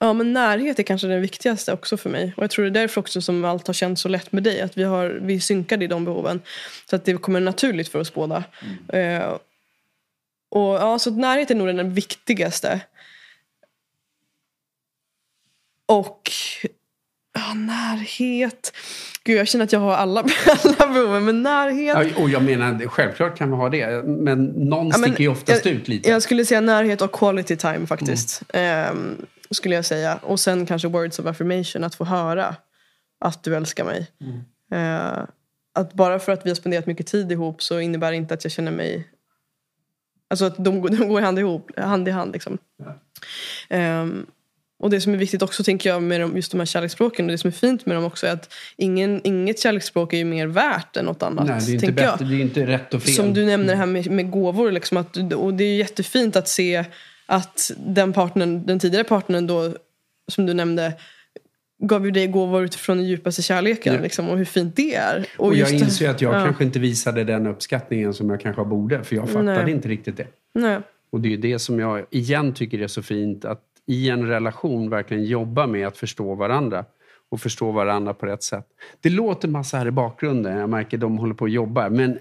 [0.00, 2.34] ja, men närhet är kanske den viktigaste också för mig.
[2.36, 4.60] Och jag tror det är därför också som allt har känts så lätt med dig.
[4.60, 6.42] Att vi, har, vi är synkade i de behoven.
[6.90, 8.44] Så att det kommer naturligt för oss båda.
[8.90, 9.22] Mm.
[9.22, 9.38] Uh,
[10.48, 12.80] och ja, så närhet är nog den viktigaste.
[15.86, 16.30] Och
[17.36, 18.72] ja, närhet.
[19.24, 20.20] Gud, jag känner att jag har alla,
[20.64, 22.12] alla behoven, men närhet...
[22.16, 25.28] Ja, och jag menar, självklart kan vi ha det, men någon ja, men, sticker ju
[25.28, 26.08] oftast jag, ut lite.
[26.08, 28.42] Jag skulle säga närhet och quality time faktiskt.
[28.48, 28.96] Mm.
[28.96, 30.18] Um, skulle jag säga.
[30.22, 32.56] Och sen kanske words of affirmation, att få höra
[33.20, 34.10] att du älskar mig.
[34.20, 34.42] Mm.
[34.74, 35.24] Uh,
[35.74, 38.44] att bara för att vi har spenderat mycket tid ihop så innebär det inte att
[38.44, 39.08] jag känner mig...
[40.30, 42.32] Alltså att de, de går hand, ihop, hand i hand.
[42.32, 42.58] Liksom.
[42.78, 44.00] Ja.
[44.00, 44.26] Um,
[44.78, 47.32] och det som är viktigt också tänker jag med de, just de här kärleksspråken och
[47.32, 50.46] det som är fint med dem också är att ingen, inget kärleksspråk är ju mer
[50.46, 51.46] värt än något annat.
[51.46, 52.28] Nej, det är inte, bättre, jag.
[52.28, 53.14] Det är inte rätt och fel.
[53.14, 54.72] Som du nämner det här med, med gåvor.
[54.72, 56.84] Liksom att, och det är jättefint att se
[57.26, 59.74] att den, partnern, den tidigare partnern då,
[60.28, 60.92] som du nämnde,
[61.82, 63.94] gav ju dig gåvor utifrån den djupaste kärleken.
[63.94, 64.00] Ja.
[64.00, 65.26] Liksom, och hur fint det är.
[65.38, 66.44] Och, och jag inser ju att jag ja.
[66.44, 69.04] kanske inte visade den uppskattningen som jag kanske borde.
[69.04, 69.70] För jag fattade Nej.
[69.70, 70.26] inte riktigt det.
[70.54, 70.78] Nej.
[71.10, 73.44] Och det är det som jag igen tycker är så fint.
[73.44, 76.84] Att i en relation verkligen jobba med att förstå varandra
[77.28, 78.66] och förstå varandra på rätt sätt.
[79.00, 81.90] Det låter massa här i bakgrunden, jag märker att de håller på att jobba.
[81.90, 82.18] Men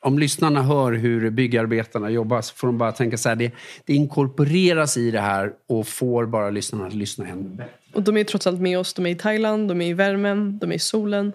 [0.00, 3.52] om lyssnarna hör hur byggarbetarna jobbar så får de bara tänka så här, det,
[3.84, 7.72] det inkorporeras i det här och får bara lyssnarna att lyssna ännu bättre.
[7.94, 10.58] Och de är trots allt med oss, de är i Thailand, de är i värmen,
[10.58, 11.32] de är i solen.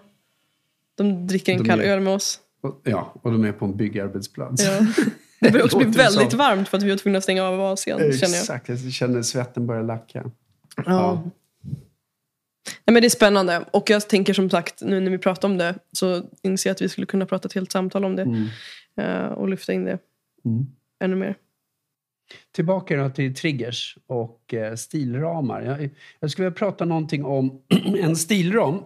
[0.94, 2.40] De dricker en de kall är, öl med oss.
[2.82, 4.64] Ja, och de är på en byggarbetsplats.
[4.64, 4.86] Ja.
[5.44, 6.38] Det börjar också bli väldigt som...
[6.38, 8.00] varmt för att vi var tvungna att stänga av Asien.
[8.00, 8.78] Exakt, jag.
[8.78, 10.30] jag känner svetten börjar lacka.
[10.76, 10.82] Ja.
[10.86, 11.30] ja.
[12.84, 13.64] Nej, men det är spännande.
[13.70, 16.82] Och jag tänker som sagt, nu när vi pratar om det så inser jag att
[16.82, 18.22] vi skulle kunna prata ett helt samtal om det.
[18.22, 18.48] Mm.
[19.00, 19.98] Uh, och lyfta in det
[20.44, 20.66] mm.
[21.04, 21.36] ännu mer.
[22.54, 25.62] Tillbaka då till triggers och uh, stilramar.
[25.62, 25.90] Jag,
[26.20, 27.62] jag skulle vilja prata någonting om
[28.00, 28.82] en stilram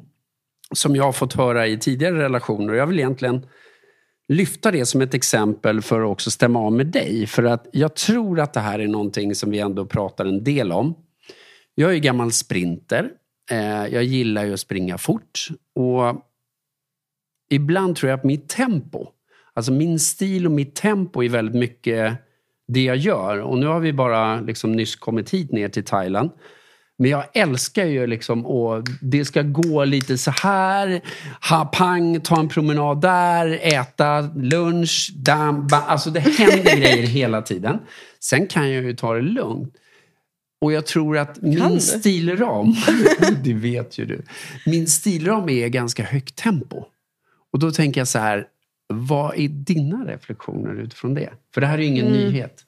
[0.74, 2.74] som jag har fått höra i tidigare relationer.
[2.74, 3.46] Jag vill egentligen
[4.30, 7.26] lyfta det som ett exempel för att också stämma av med dig.
[7.26, 10.72] För att jag tror att det här är någonting som vi ändå pratar en del
[10.72, 10.94] om.
[11.74, 13.10] Jag är gammal sprinter.
[13.50, 15.48] Eh, jag gillar ju att springa fort.
[15.74, 16.24] Och
[17.50, 19.06] ibland tror jag att mitt tempo,
[19.54, 22.16] alltså min stil och mitt tempo är väldigt mycket
[22.68, 23.38] det jag gör.
[23.38, 26.30] Och nu har vi bara liksom nyss kommit hit ner till Thailand.
[27.00, 31.00] Men jag älskar ju liksom att det ska gå lite så här.
[31.50, 35.76] Ha, pang, ta en promenad där, äta lunch, dam, ba.
[35.76, 37.78] Alltså det händer grejer hela tiden.
[38.20, 39.74] Sen kan jag ju ta det lugnt.
[40.60, 42.74] Och jag tror att min stilram,
[43.44, 44.22] det vet ju du.
[44.66, 46.84] Min stilram är ganska högt tempo.
[47.52, 48.46] Och då tänker jag så här,
[48.88, 51.30] vad är dina reflektioner utifrån det?
[51.54, 52.18] För det här är ju ingen Mm.
[52.18, 52.64] nyhet.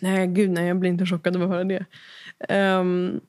[0.00, 1.84] Nej, gud nej, jag blir inte chockad av att höra det.
[2.48, 3.20] Ehm,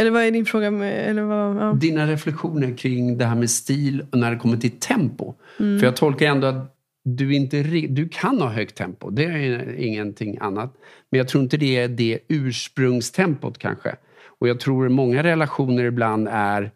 [0.00, 0.70] eller vad är din fråga?
[0.70, 1.72] Med, eller vad, ja.
[1.72, 5.34] Dina reflektioner kring det här med stil och när det kommer till tempo.
[5.58, 5.78] Mm.
[5.78, 10.38] För jag tolkar ändå att du, inte, du kan ha högt tempo, det är ingenting
[10.40, 10.74] annat.
[11.10, 13.96] Men jag tror inte det är det ursprungstempot kanske.
[14.38, 16.70] Och jag tror många relationer ibland är,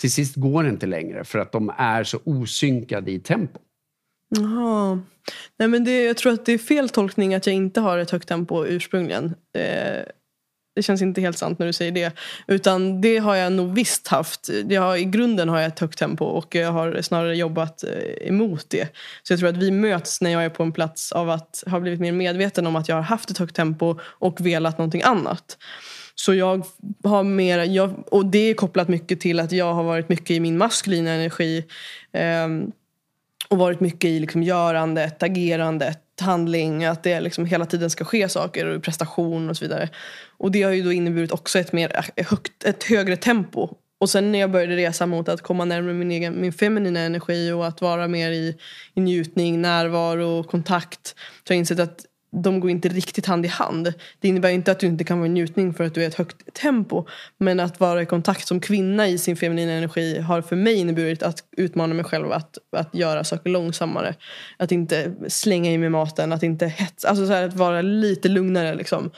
[0.00, 3.58] till sist går det inte längre för att de är så osynkade i tempo.
[4.28, 5.00] Jaha.
[5.58, 8.10] Nej, men det, jag tror att det är fel tolkning att jag inte har ett
[8.10, 9.34] högt tempo ursprungligen.
[9.58, 10.02] Eh,
[10.76, 12.12] det känns inte helt sant när du säger det.
[12.46, 14.50] Utan det har jag nog visst haft.
[14.68, 18.28] Jag har, I grunden har jag ett högt tempo och jag har snarare jobbat eh,
[18.28, 18.88] emot det.
[19.22, 21.80] Så jag tror att vi möts när jag är på en plats av att ha
[21.80, 25.58] blivit mer medveten om att jag har haft ett högt tempo och velat någonting annat.
[26.14, 26.66] Så jag
[27.04, 30.40] har mer, jag, och det är kopplat mycket till att jag har varit mycket i
[30.40, 31.64] min maskulina energi.
[32.12, 32.48] Eh,
[33.48, 36.84] och varit mycket i liksom görandet, agerandet, handling.
[36.84, 39.88] Att det liksom hela tiden ska ske saker och prestation och så vidare.
[40.38, 43.68] Och det har ju då inneburit också ett, mer eh, högt, ett högre tempo.
[43.98, 47.52] Och sen när jag började resa mot att komma närmare min, egen, min feminina energi
[47.52, 48.56] och att vara mer i,
[48.94, 51.06] i njutning, närvaro och kontakt.
[51.06, 52.04] Så har jag insett att
[52.42, 53.94] de går inte riktigt hand i hand.
[54.20, 56.14] Det innebär inte att du inte kan vara i njutning för att du är ett
[56.14, 57.06] högt tempo.
[57.38, 61.22] Men att vara i kontakt som kvinna i sin feminina energi har för mig inneburit
[61.22, 64.14] att utmana mig själv att, att göra saker långsammare.
[64.56, 67.08] Att inte slänga i mig maten, att inte hetsa.
[67.08, 69.10] Alltså så här, att vara lite lugnare liksom.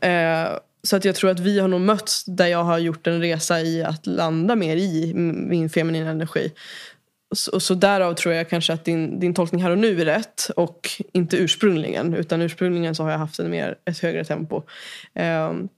[0.00, 0.48] Eh,
[0.82, 3.60] så att jag tror att vi har nog mötts där jag har gjort en resa
[3.60, 6.52] i att landa mer i min feminina energi.
[7.34, 10.50] Så, så därav tror jag kanske att din, din tolkning här och nu är rätt
[10.56, 12.14] och inte ursprungligen.
[12.14, 14.62] Utan ursprungligen så har jag haft en mer, ett högre tempo.
[15.14, 15.68] Ehm,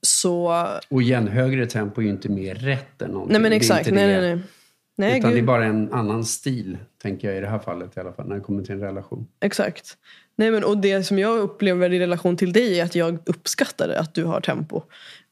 [0.00, 3.32] så, Och igen, högre tempo är ju inte mer rätt än någonting.
[3.32, 3.90] nej men exakt.
[3.90, 4.42] Nej, nej, nej.
[4.96, 7.96] Nej, Utan det är gud, bara en annan stil, tänker jag i det här fallet
[7.96, 9.26] i alla fall, när det kommer till en relation.
[9.40, 9.96] exakt.
[10.36, 13.88] Nej, men, och det som jag upplever i relation till dig är att jag uppskattar
[13.88, 14.82] att du har tempo.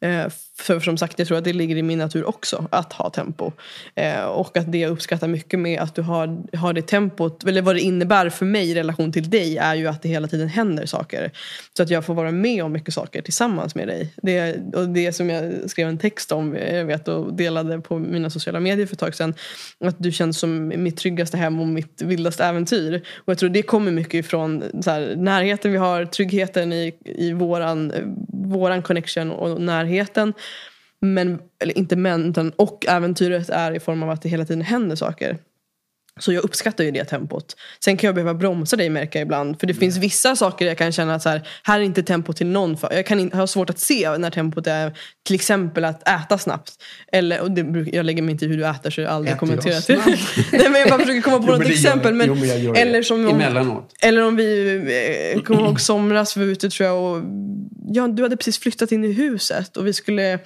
[0.02, 0.26] Eh,
[0.62, 3.52] för som sagt, jag tror att det ligger i min natur också att ha tempo.
[3.94, 7.62] Eh, och att det jag uppskattar mycket med att du har, har det tempot, eller
[7.62, 10.48] vad det innebär för mig i relation till dig är ju att det hela tiden
[10.48, 11.30] händer saker.
[11.76, 14.14] Så att jag får vara med om mycket saker tillsammans med dig.
[14.22, 18.30] Det, och det som jag skrev en text om, jag vet, och delade på mina
[18.30, 19.34] sociala medier för ett tag sedan.
[19.84, 23.02] Att du känns som mitt tryggaste hem och mitt vildaste äventyr.
[23.16, 27.32] Och jag tror det kommer mycket ifrån så här, närheten vi har, tryggheten i, i
[27.32, 27.92] våran,
[28.28, 29.60] våran connection och
[29.92, 30.34] närheten.
[31.00, 34.62] Men, eller inte men, utan och äventyret är i form av att det hela tiden
[34.62, 35.38] händer saker.
[36.20, 37.56] Så jag uppskattar ju det tempot.
[37.84, 39.60] Sen kan jag behöva bromsa dig märka ibland.
[39.60, 42.32] För det finns vissa saker jag kan känna att så här, här är inte tempo
[42.32, 42.76] till någon.
[42.76, 42.92] För.
[42.92, 46.72] Jag kan in, ha svårt att se när tempot är till exempel att äta snabbt.
[47.12, 49.38] Eller, det, jag lägger mig inte i hur du äter så jag har aldrig Äter
[49.38, 49.96] kommenterat det.
[50.52, 52.14] Nej, men jag bara försöker komma på Jo, något exempel.
[52.14, 53.92] Men, Jo, men eller som om, Emellanåt.
[54.02, 57.22] eller om vi eh, kommer ihåg somras, vi var ute tror jag och
[57.88, 60.38] ja, du hade precis flyttat in i huset och vi skulle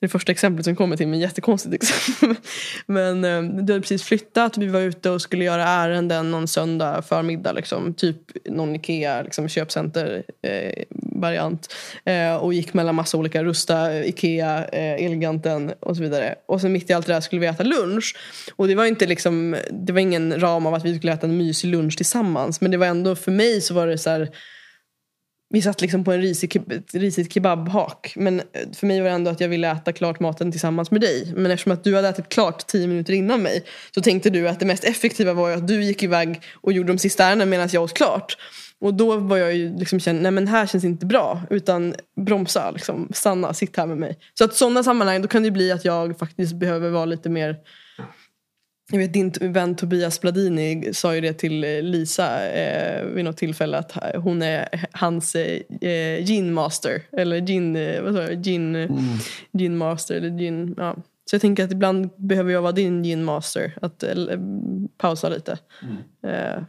[0.00, 2.28] det första exemplet som kommer till mig, jättekonstigt exempel.
[2.28, 2.42] Liksom.
[2.94, 7.02] Men eh, du hade precis flyttat, vi var ute och skulle göra ärenden någon söndag
[7.02, 7.52] förmiddag.
[7.52, 11.74] Liksom, typ någon Ikea liksom, köpcenter-variant.
[12.04, 16.34] Eh, eh, och gick mellan massa olika Rusta, Ikea, eh, Elgiganten och så vidare.
[16.46, 18.16] Och sen mitt i allt det där skulle vi äta lunch.
[18.56, 21.36] Och det var inte liksom, det var ingen ram av att vi skulle äta en
[21.36, 22.60] mysig lunch tillsammans.
[22.60, 24.30] Men det var ändå, för mig så var det så här
[25.48, 28.12] vi satt liksom på en risig, ett risigt kebabhak.
[28.16, 28.44] Men eh,
[28.74, 31.32] för mig var det ändå att jag ville äta klart maten tillsammans med dig.
[31.36, 33.64] Men eftersom att du hade ätit klart tio minuter innan mig.
[33.94, 36.92] Så tänkte du att det mest effektiva var ju att du gick iväg och gjorde
[36.92, 38.36] de sista ärendena medan jag åt klart.
[38.80, 41.42] Och då var jag ju liksom känd, nej men här känns inte bra.
[41.50, 44.18] Utan bromsa, liksom, stanna, sitt här med mig.
[44.34, 47.56] Så att sådana sammanhang, då kan det bli att jag faktiskt behöver vara lite mer
[48.90, 53.36] jag vet din vän Tobias Bladini sa ju det till eh, Lisa eh, vid något
[53.36, 57.02] tillfälle att hon är hans eh, gin master.
[57.12, 58.98] Eller gin, eh, vad sa jag, gin, mm.
[59.52, 60.96] gin master eller gin, ja.
[61.30, 63.78] Så jag tänker att ibland behöver jag vara din gin master.
[63.82, 64.14] Att eh,
[64.98, 65.58] pausa lite.
[66.22, 66.62] Eh,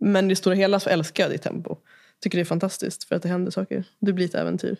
[0.00, 1.76] men i det stora hela så älskar jag ditt tempo.
[2.20, 3.84] Tycker det är fantastiskt för att det händer saker.
[3.98, 4.76] Du blir ett äventyr.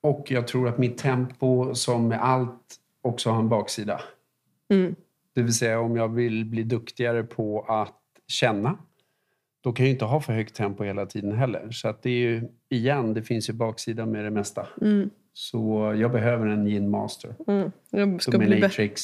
[0.00, 4.00] Och jag tror att mitt tempo, som med allt, också har en baksida.
[4.70, 4.94] Mm.
[5.34, 8.78] Det vill säga om jag vill bli duktigare på att känna,
[9.64, 11.70] då kan jag inte ha för högt tempo hela tiden heller.
[11.70, 14.66] Så att det är ju, igen, det finns ju baksida med det mesta.
[14.80, 15.10] Mm.
[15.32, 17.34] Så jag behöver en gin master.
[17.46, 17.72] Mm.
[17.90, 18.30] Jag ska.
[18.30, 19.02] Dominatrix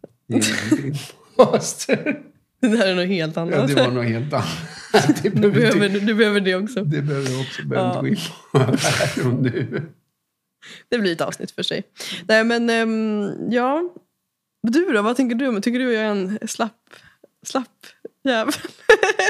[0.28, 0.94] gin
[1.38, 2.22] master.
[2.60, 3.54] Det där är något helt annat.
[3.54, 4.46] Ja, det var nog helt annat.
[5.22, 6.84] Det du, behöver, behöver, inte, du behöver det också.
[6.84, 7.66] det behöver jag också.
[7.66, 7.98] Behöver Ja.
[7.98, 8.16] inte gå in
[8.52, 9.82] på här och nu.
[10.88, 11.82] Det blir ett avsnitt för sig.
[12.28, 13.94] Nej men ehm, ja.
[14.70, 15.60] Du då, vad tänker du?
[15.60, 16.90] Tycker du jag är en slapp,
[17.42, 17.68] slapp
[18.24, 18.54] jävel?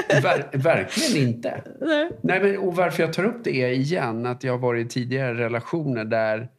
[0.23, 1.63] Ver, verkligen inte.
[1.81, 2.11] Nej.
[2.21, 4.89] Nej, men, och varför jag tar upp det är igen att jag har varit i
[4.89, 6.49] tidigare relationer där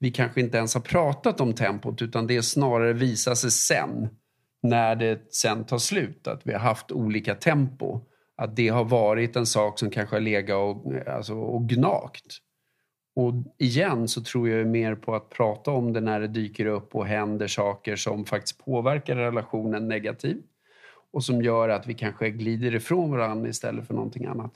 [0.00, 4.08] vi kanske inte ens har pratat om tempot utan det snarare visar sig sen
[4.62, 8.00] när det sen tar slut att vi har haft olika tempo.
[8.36, 12.38] Att det har varit en sak som kanske har legat och, alltså, och gnagt.
[13.18, 16.94] Och igen så tror jag mer på att prata om det när det dyker upp
[16.94, 20.44] och händer saker som faktiskt påverkar relationen negativt.
[21.12, 24.52] Och som gör att vi kanske glider ifrån varandra istället för någonting annat.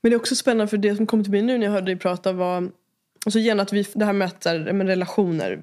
[0.00, 1.86] Men det är också spännande för det som kom till mig nu när jag hörde
[1.86, 2.70] dig prata var
[3.26, 5.62] alltså igen att vi, det här med, att, här, med relationer.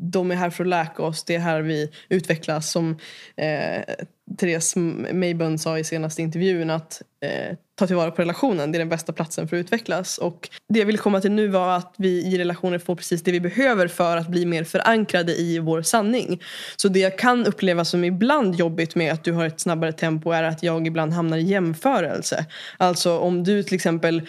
[0.00, 1.24] De är här för att läka oss.
[1.24, 2.70] Det är här vi utvecklas.
[2.70, 2.98] Som
[3.36, 3.94] eh,
[4.38, 4.76] Therese
[5.12, 8.72] Mayburn sa i senaste intervjun att eh, ta tillvara på relationen.
[8.72, 10.18] Det är den bästa platsen för att utvecklas.
[10.18, 13.32] Och det jag ville komma till nu var att vi i relationer får precis det
[13.32, 16.42] vi behöver för att bli mer förankrade i vår sanning.
[16.76, 20.30] Så det jag kan uppleva som ibland jobbigt med att du har ett snabbare tempo
[20.30, 22.46] är att jag ibland hamnar i jämförelse.
[22.76, 24.22] Alltså om du till exempel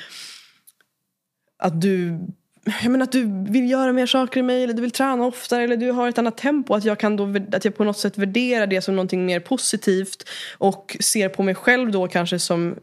[1.59, 2.19] att du
[2.63, 5.63] jag menar att du vill göra mer saker i mig eller du vill träna oftare
[5.63, 6.73] eller du har ett annat tempo.
[6.73, 10.29] Att jag, kan då, att jag på något sätt värderar det som någonting mer positivt
[10.57, 12.75] och ser på mig själv då kanske som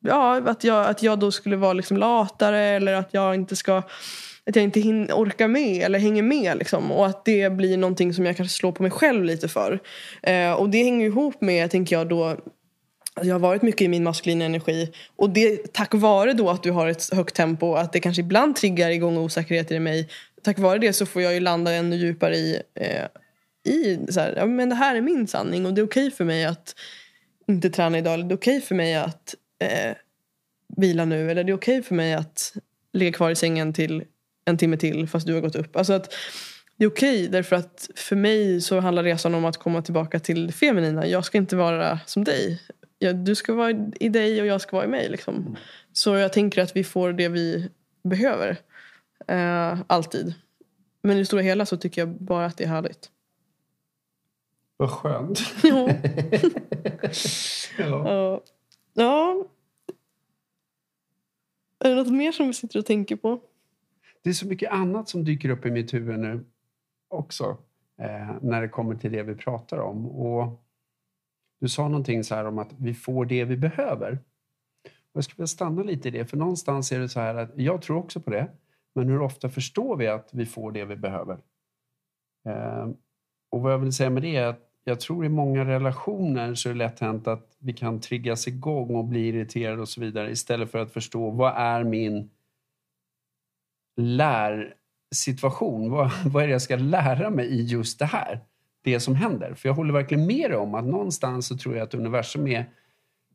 [0.00, 3.82] ja, att, jag, att jag då skulle vara liksom latare eller att jag inte ska
[4.46, 6.58] att jag inte hin- orkar med eller hänger med.
[6.58, 6.92] Liksom.
[6.92, 9.80] Och att det blir någonting som jag kanske slår på mig själv lite för.
[10.22, 12.36] Eh, och det hänger ju ihop med, tänker jag då,
[13.14, 14.92] Alltså, jag har varit mycket i min maskulina energi.
[15.16, 18.56] Och det tack vare då att du har ett högt tempo, att det kanske ibland
[18.56, 20.08] triggar igång osäkerheter i mig.
[20.42, 23.06] Tack vare det så får jag ju landa ännu djupare i, eh,
[23.72, 26.24] i så här, ja, men det här är min sanning och det är okej för
[26.24, 26.74] mig att
[27.48, 28.14] inte träna idag.
[28.14, 29.96] Eller det är okej för mig att eh,
[30.76, 31.30] vila nu.
[31.30, 32.52] Eller det är okej för mig att
[32.92, 34.04] ligga kvar i sängen till
[34.44, 35.76] en timme till fast du har gått upp.
[35.76, 36.14] Alltså att
[36.76, 40.46] det är okej därför att för mig så handlar resan om att komma tillbaka till
[40.46, 41.06] det feminina.
[41.06, 42.60] Jag ska inte vara som dig.
[43.02, 43.70] Jag, du ska vara
[44.00, 45.08] i dig och jag ska vara i mig.
[45.08, 45.56] Liksom.
[45.92, 47.70] Så jag tänker att vi får det vi
[48.02, 48.56] behöver.
[49.26, 50.34] Eh, alltid.
[51.02, 53.10] Men i det stora hela så tycker jag bara att det är härligt.
[54.76, 55.40] Vad skönt.
[55.62, 55.88] Ja.
[57.78, 58.08] Ja.
[58.08, 58.42] ja.
[58.94, 59.46] ja.
[61.84, 63.40] Är det något mer som vi sitter och tänker på?
[64.22, 66.44] Det är så mycket annat som dyker upp i mitt huvud nu
[67.08, 67.56] också.
[67.98, 70.06] Eh, när det kommer till det vi pratar om.
[70.06, 70.62] Och
[71.60, 74.18] du sa någonting så här om att vi får det vi behöver.
[74.84, 76.26] Och jag skulle vilja stanna lite i det.
[76.26, 78.50] För någonstans är det så här att jag tror också på det.
[78.94, 81.38] Men hur ofta förstår vi att vi får det vi behöver?
[82.48, 82.88] Eh,
[83.50, 86.68] och vad jag vill säga med det är att jag tror i många relationer så
[86.68, 90.30] är det lätt hänt att vi kan triggas igång och bli irriterade och så vidare
[90.30, 92.30] istället för att förstå vad är min
[93.96, 95.90] lärsituation?
[95.90, 98.40] Vad, vad är det jag ska lära mig i just det här?
[98.82, 99.54] Det som händer.
[99.54, 102.66] För jag håller verkligen med dig om att någonstans så tror jag att universum är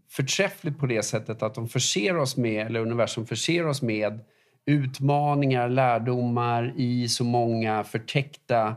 [0.09, 4.19] förträffligt på det sättet att de förser oss med, eller universum förser oss med
[4.65, 8.75] utmaningar, lärdomar i så många förtäckta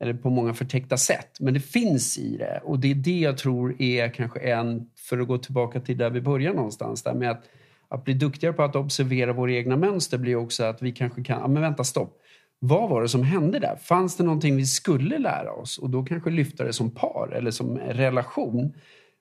[0.00, 1.40] eller på många förtäckta sätt.
[1.40, 2.60] Men det finns i det.
[2.64, 6.10] Och det är det jag tror är kanske en, för att gå tillbaka till där
[6.10, 7.44] vi börjar någonstans, där med att,
[7.88, 11.40] att bli duktigare på att observera våra egna mönster blir också att vi kanske kan,
[11.40, 12.20] ja men vänta stopp.
[12.66, 13.76] Vad var det som hände där?
[13.76, 15.78] Fanns det någonting vi skulle lära oss?
[15.78, 18.72] Och då kanske lyfta det som par eller som relation.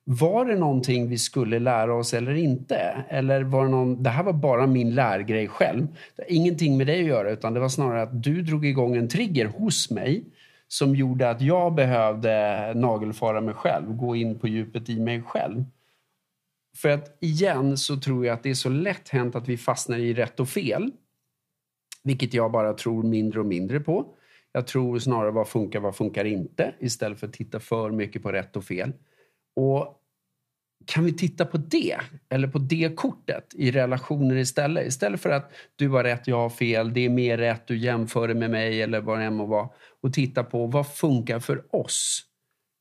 [0.04, 3.06] Var det någonting vi skulle lära oss eller inte?
[3.10, 5.88] Eller var det någon, det här var bara min lärgrej själv.
[6.16, 8.96] Det har ingenting med dig att göra utan det var snarare att du drog igång
[8.96, 10.24] en trigger hos mig
[10.68, 15.64] som gjorde att jag behövde nagelfara mig själv, gå in på djupet i mig själv.
[16.78, 19.98] För att igen så tror jag att det är så lätt hänt att vi fastnar
[19.98, 20.92] i rätt och fel.
[22.04, 24.16] Vilket jag bara tror mindre och mindre på.
[24.52, 28.32] Jag tror snarare vad funkar, vad funkar inte istället för att titta för mycket på
[28.32, 28.94] rätt och fel.
[29.56, 30.00] Och
[30.86, 31.98] kan vi titta på det?
[32.30, 34.88] Eller på det kortet i relationer istället?
[34.88, 38.28] Istället för att du har rätt, jag har fel, det är mer rätt, du jämför
[38.28, 39.70] det med mig eller vad det än må vara.
[40.02, 42.22] Och titta på vad funkar för oss?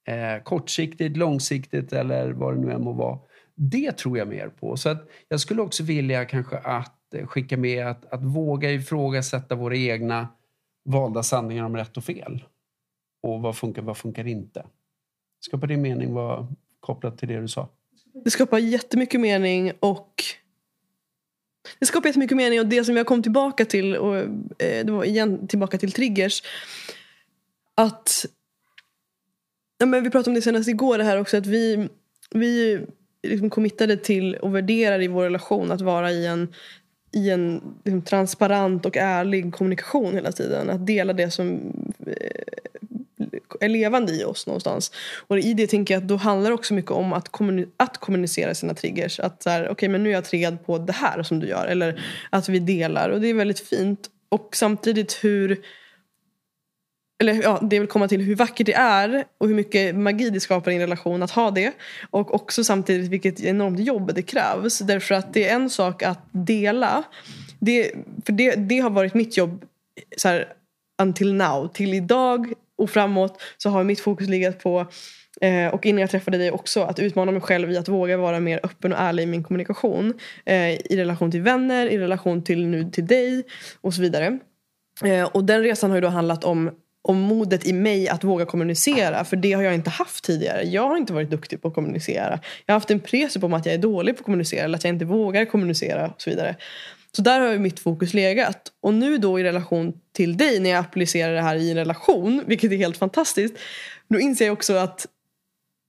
[0.08, 3.18] Eh, kortsiktigt, långsiktigt eller vad det nu än må vara.
[3.54, 4.76] Det tror jag mer på.
[4.76, 9.54] Så att jag skulle också vilja kanske att Eh, skicka med att, att våga ifrågasätta
[9.54, 10.28] våra egna
[10.84, 12.44] valda sanningar om rätt och fel.
[13.22, 14.66] Och vad funkar, vad funkar inte?
[15.40, 16.48] Skapar din mening vara
[16.80, 17.68] kopplat till det du sa?
[18.24, 20.24] Det skapar jättemycket mening och
[21.78, 25.04] det skapar jättemycket mening och det som jag kom tillbaka till och eh, det var
[25.04, 26.42] igen tillbaka till triggers.
[27.74, 28.26] Att
[29.78, 31.88] ja, men vi pratade om det senast igår det här också att vi,
[32.30, 32.80] vi
[33.22, 36.54] liksom committade till och värderar i vår relation att vara i en,
[37.12, 40.70] i en liksom, transparent och ärlig kommunikation hela tiden.
[40.70, 41.72] Att dela det som
[42.06, 42.42] eh,
[43.60, 44.92] är levande i oss någonstans.
[45.26, 47.98] Och i det tänker jag att då handlar det också mycket om att, kommuni att
[47.98, 49.20] kommunicera sina triggers.
[49.20, 51.46] Att så här, okej okay, men nu är jag triggad på det här som du
[51.46, 51.66] gör.
[51.66, 53.08] Eller att vi delar.
[53.08, 54.10] Och det är väldigt fint.
[54.28, 55.60] Och samtidigt hur
[57.22, 60.40] eller ja, det vill komma till hur vackert det är och hur mycket magi det
[60.40, 61.72] skapar i en relation att ha det.
[62.10, 64.78] Och också samtidigt vilket enormt jobb det krävs.
[64.78, 67.02] Därför att det är en sak att dela.
[67.58, 67.92] Det,
[68.26, 69.64] för det, det har varit mitt jobb
[70.16, 70.52] så här,
[71.02, 71.68] until now.
[71.68, 74.86] Till idag och framåt så har mitt fokus legat på
[75.40, 78.40] eh, och innan jag träffade dig också att utmana mig själv i att våga vara
[78.40, 80.14] mer öppen och ärlig i min kommunikation.
[80.44, 83.44] Eh, I relation till vänner, i relation till nu till dig
[83.80, 84.38] och så vidare.
[85.04, 86.70] Eh, och den resan har ju då handlat om
[87.02, 89.24] och modet i mig att våga kommunicera.
[89.24, 90.62] För det har jag inte haft tidigare.
[90.62, 92.40] Jag har inte varit duktig på att kommunicera.
[92.66, 94.84] Jag har haft en press på att jag är dålig på att kommunicera eller att
[94.84, 96.56] jag inte vågar kommunicera och så vidare.
[97.16, 98.72] Så där har mitt fokus legat.
[98.80, 102.42] Och nu då i relation till dig när jag applicerar det här i en relation,
[102.46, 103.54] vilket är helt fantastiskt.
[104.08, 105.06] Då inser jag också att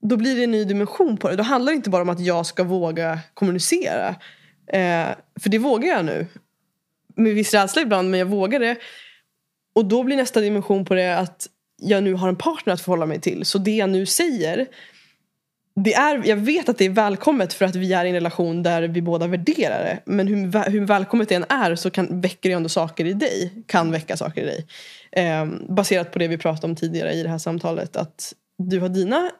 [0.02, 1.36] då blir det en ny dimension på det.
[1.36, 4.08] Då handlar det inte bara om att jag ska våga kommunicera.
[4.66, 5.08] Eh,
[5.40, 6.26] för det vågar jag nu.
[7.16, 8.76] Med viss rädsla ibland, men jag vågar det.
[9.74, 11.48] Och då blir nästa dimension på det att
[11.82, 13.44] jag nu har en partner att förhålla mig till.
[13.44, 14.66] Så det jag nu säger
[15.76, 18.62] det är, jag vet att det är välkommet för att vi är i en relation
[18.62, 20.00] där vi båda värderar det.
[20.04, 23.52] Men hur, hur välkommet det än är så kan, väcker det ändå saker i dig.
[23.66, 24.66] Kan väcka saker i dig.
[25.12, 27.96] Eh, baserat på det vi pratade om tidigare i det här samtalet.
[27.96, 29.30] Att du har dina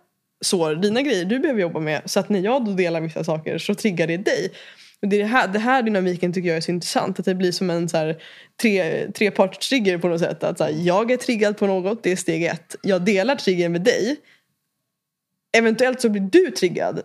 [0.45, 2.03] sår, dina grejer du behöver jobba med.
[2.05, 4.51] Så att när jag då delar vissa saker så triggar det dig.
[5.03, 7.19] Och det, är det, här, det här dynamiken tycker jag är så intressant.
[7.19, 8.23] Att det blir som en så här,
[8.63, 10.45] tre, trepartstrigger på något sätt.
[10.45, 12.77] Att så här, jag är triggad på något, det är steg ett.
[12.83, 14.17] Jag delar triggern med dig
[15.55, 17.03] eventuellt så blir du triggad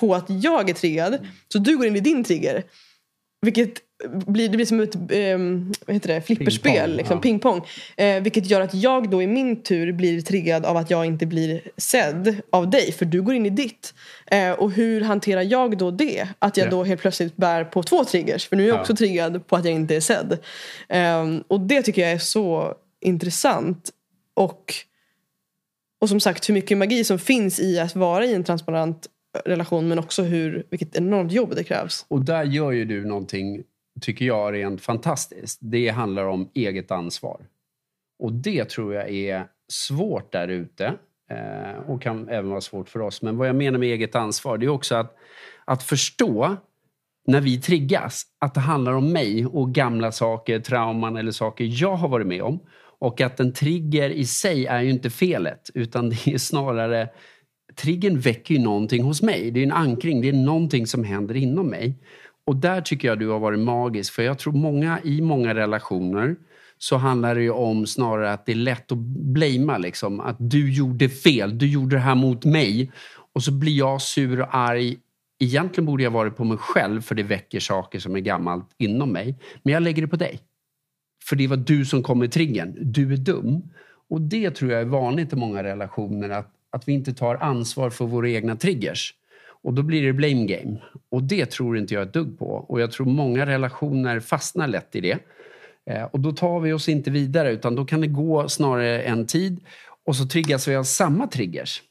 [0.00, 1.26] på att jag är triggad.
[1.52, 2.64] Så du går in i din trigger.
[3.40, 7.20] Vilket blir, det blir som ett eh, heter det, flipperspel, pingpong, liksom, ja.
[7.20, 7.66] pingpong.
[7.96, 11.26] Eh, vilket gör att jag då i min tur blir triggad av att jag inte
[11.26, 12.92] blir sedd av dig.
[12.92, 13.94] För du går in i ditt.
[14.26, 16.28] Eh, och hur hanterar jag då det?
[16.38, 16.70] Att jag ja.
[16.70, 18.48] då helt plötsligt bär på två triggers.
[18.48, 18.80] För nu är jag ja.
[18.80, 20.38] också triggad på att jag inte är sedd.
[20.88, 23.90] Ehm, och det tycker jag är så intressant.
[24.34, 24.74] Och
[26.00, 29.08] och som sagt hur mycket magi som finns i att vara i en transparent
[29.44, 32.06] relation men också hur, vilket enormt jobb det krävs.
[32.08, 33.62] Och där gör ju du någonting,
[34.00, 35.58] tycker jag, rent fantastiskt.
[35.62, 37.40] Det handlar om eget ansvar.
[38.18, 40.94] Och det tror jag är svårt där ute
[41.30, 43.22] eh, och kan även vara svårt för oss.
[43.22, 45.16] Men vad jag menar med eget ansvar det är också att,
[45.64, 46.56] att förstå
[47.26, 51.96] när vi triggas att det handlar om mig och gamla saker, trauman eller saker jag
[51.96, 52.60] har varit med om
[53.00, 57.08] och att en trigger i sig är ju inte felet utan det är snarare
[57.74, 59.50] Triggern väcker ju någonting hos mig.
[59.50, 61.94] Det är en ankring, det är någonting som händer inom mig.
[62.48, 66.36] Och där tycker jag du har varit magisk för jag tror många i många relationer
[66.78, 70.20] så handlar det ju om snarare att det är lätt att blamea liksom.
[70.20, 72.92] Att du gjorde fel, du gjorde det här mot mig.
[73.32, 74.96] Och så blir jag sur och arg.
[75.38, 79.12] Egentligen borde jag varit på mig själv för det väcker saker som är gammalt inom
[79.12, 79.38] mig.
[79.62, 80.40] Men jag lägger det på dig.
[81.24, 82.76] För det var du som kom med triggern.
[82.80, 83.62] Du är dum.
[84.10, 87.90] Och det tror jag är vanligt i många relationer att, att vi inte tar ansvar
[87.90, 89.14] för våra egna triggers.
[89.68, 90.78] Och då blir det blame game.
[91.10, 92.46] Och det tror inte jag ett dugg på.
[92.46, 95.18] Och jag tror många relationer fastnar lätt i det.
[95.90, 99.26] Eh, och då tar vi oss inte vidare utan då kan det gå snarare en
[99.26, 99.60] tid
[100.06, 101.82] och så triggas vi av samma triggers.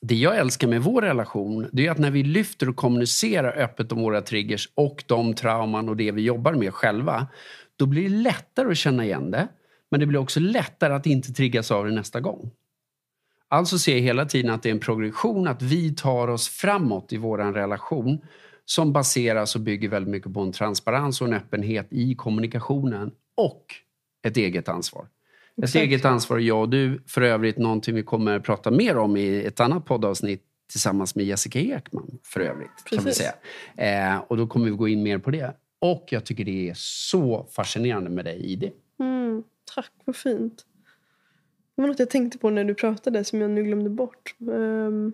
[0.00, 3.92] Det jag älskar med vår relation det är att när vi lyfter och kommunicerar öppet
[3.92, 7.26] om våra triggers och de trauman och det vi jobbar med själva
[7.76, 9.48] då blir det lättare att känna igen det.
[9.90, 12.50] Men det blir också lättare att inte triggas av det nästa gång.
[13.52, 17.12] Alltså ser jag hela tiden att det är en progression, att vi tar oss framåt
[17.12, 18.18] i vår relation
[18.64, 23.64] som baseras och bygger väldigt mycket på en transparens och en öppenhet i kommunikationen och
[24.22, 25.08] ett eget ansvar.
[25.56, 25.76] Exakt.
[25.76, 27.02] Ett eget ansvar, jag och du.
[27.06, 31.24] För övrigt någonting vi kommer att prata mer om i ett annat poddavsnitt tillsammans med
[31.24, 32.84] Jessica Ekman för övrigt.
[32.84, 33.32] Kan vi säga.
[33.76, 35.56] Eh, och då kommer vi gå in mer på det.
[35.78, 38.72] Och jag tycker det är så fascinerande med dig i det.
[39.00, 39.42] Mm,
[39.74, 40.64] tack, vad fint.
[41.80, 44.34] Det var något jag tänkte på när du pratade som jag nu glömde bort.
[44.38, 45.12] Um,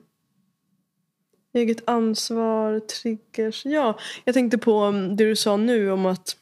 [1.55, 3.65] eget ansvar, triggers.
[3.65, 6.37] Ja, jag tänkte på mm, det du sa nu om att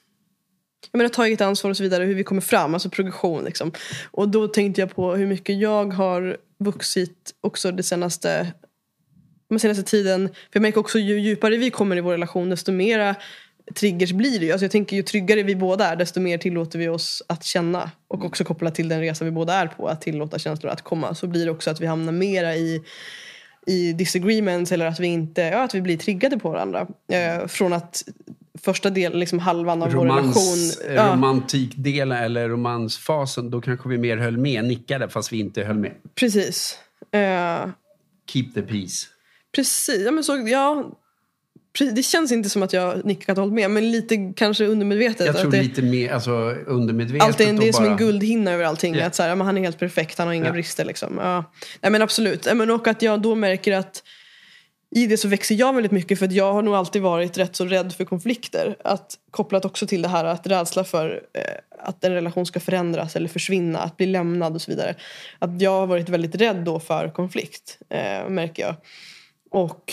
[0.92, 3.44] jag menar, ta eget ansvar och så vidare, hur vi kommer fram, alltså progression.
[3.44, 3.72] Liksom.
[4.10, 8.52] Och då tänkte jag på hur mycket jag har vuxit också det senaste,
[9.50, 10.28] den senaste tiden.
[10.28, 13.14] För jag märker också ju djupare vi kommer i vår relation desto mera
[13.74, 14.52] triggers blir det ju.
[14.52, 17.90] Alltså jag tänker ju tryggare vi båda är desto mer tillåter vi oss att känna.
[18.08, 21.14] Och också kopplat till den resa vi båda är på, att tillåta känslor att komma.
[21.14, 22.82] Så blir det också att vi hamnar mera i
[23.66, 26.86] i disagreements eller att vi inte, ja, att vi blir triggade på varandra.
[27.08, 28.04] Eh, från att
[28.64, 30.96] första delen, liksom halvan av vår Romans, relation.
[30.96, 35.78] Ja, Romantikdelen eller romansfasen, då kanske vi mer höll med, nickade fast vi inte höll
[35.78, 35.92] med.
[36.14, 36.78] precis.
[37.12, 37.68] Eh,
[38.32, 39.06] Keep the peace.
[39.54, 40.02] precis.
[40.04, 40.90] Ja, men så, ja,
[41.78, 45.26] det känns inte som att jag nickat hållit med, men lite kanske undermedvetet.
[45.26, 46.30] Jag att tror det, lite mer alltså,
[46.66, 47.26] undermedvetet.
[47.26, 48.94] Allt är, det är och som en bara- guldhinna över allting.
[48.94, 49.06] Ja.
[49.06, 50.52] Att så här, han är helt perfekt, han har inga Ja.
[50.52, 50.84] brister.
[50.84, 51.18] Liksom.
[51.22, 51.44] Ja.
[51.80, 52.54] Nej, men absolut.
[52.54, 54.02] Men och att jag då märker att
[54.96, 57.56] i det så växer jag väldigt mycket för att jag har nog alltid varit rätt
[57.56, 58.76] så rädd för konflikter.
[58.84, 61.42] Att, kopplat också till det här att rädsla för eh,
[61.88, 64.94] att en relation ska förändras eller försvinna, att bli lämnad och så vidare.
[65.38, 68.74] Att jag har varit väldigt rädd då för konflikt, eh, märker jag.
[69.50, 69.92] Och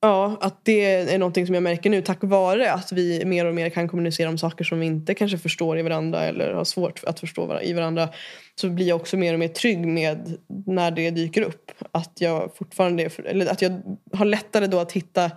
[0.00, 3.54] Ja, att det är någonting som jag märker nu tack vare att vi mer och
[3.54, 7.04] mer kan kommunicera om saker som vi inte kanske förstår i varandra eller har svårt
[7.06, 8.08] att förstå i varandra.
[8.54, 10.36] Så blir jag också mer och mer trygg med
[10.66, 11.72] när det dyker upp.
[11.92, 13.82] Att jag fortfarande är, eller att jag
[14.12, 15.30] har lättare då att hitta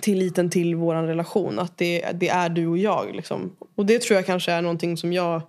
[0.00, 1.58] tilliten till vår relation.
[1.58, 3.14] Att det, det är du och jag.
[3.14, 3.56] Liksom.
[3.76, 5.42] Och det tror jag kanske är någonting som jag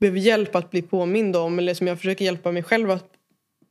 [0.00, 1.58] behöver hjälp att bli påmind om.
[1.58, 3.08] Eller som jag försöker hjälpa mig själv att,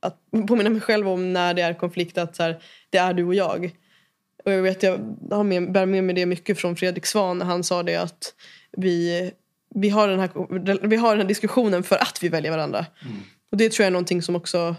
[0.06, 2.18] att påminna mig själv om när det är konflikt.
[2.18, 3.72] Att så här, det är du och jag.
[4.46, 5.00] Och jag vet, jag
[5.32, 8.34] har med, bär med mig det mycket från Fredrik Svan när han sa det att
[8.78, 9.32] vi,
[9.76, 12.86] vi, har den här, vi har den här diskussionen för att vi väljer varandra.
[13.52, 14.76] Och det tror jag är någonting som också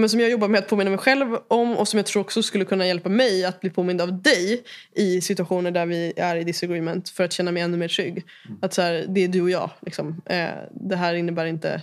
[0.00, 2.42] men som jag jobbar med att påminna mig själv om och som jag tror också
[2.42, 4.62] skulle kunna hjälpa mig att bli påmind av dig
[4.94, 8.24] i situationer där vi är i disagreement för att känna mig ännu mer trygg.
[8.62, 9.70] Att så här, det är du och jag.
[9.80, 10.22] Liksom.
[10.26, 11.82] Eh, det här innebär inte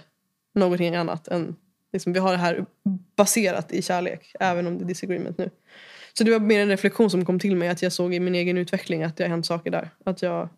[0.56, 1.56] någonting annat än
[1.94, 2.66] liksom, vi har det här
[3.16, 5.50] baserat i kärlek även om det är disagreement nu.
[6.18, 8.36] Så det var mer en reflektion som kom till mig att jag såg i min
[8.36, 9.90] egen utveckling att det har hänt saker där.
[10.06, 10.50] Att jag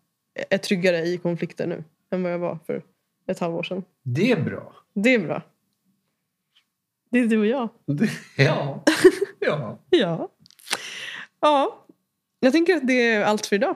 [0.49, 2.83] är tryggare i konflikter nu än vad jag var för
[3.27, 3.83] ett halvår sedan.
[4.03, 4.73] Det är bra.
[4.93, 5.41] Det är bra.
[7.11, 7.69] Det är du och jag.
[8.37, 8.83] Ja.
[9.39, 9.79] ja.
[9.89, 10.29] Ja.
[11.41, 11.85] Ja.
[12.39, 13.75] Jag tänker att det är allt för idag.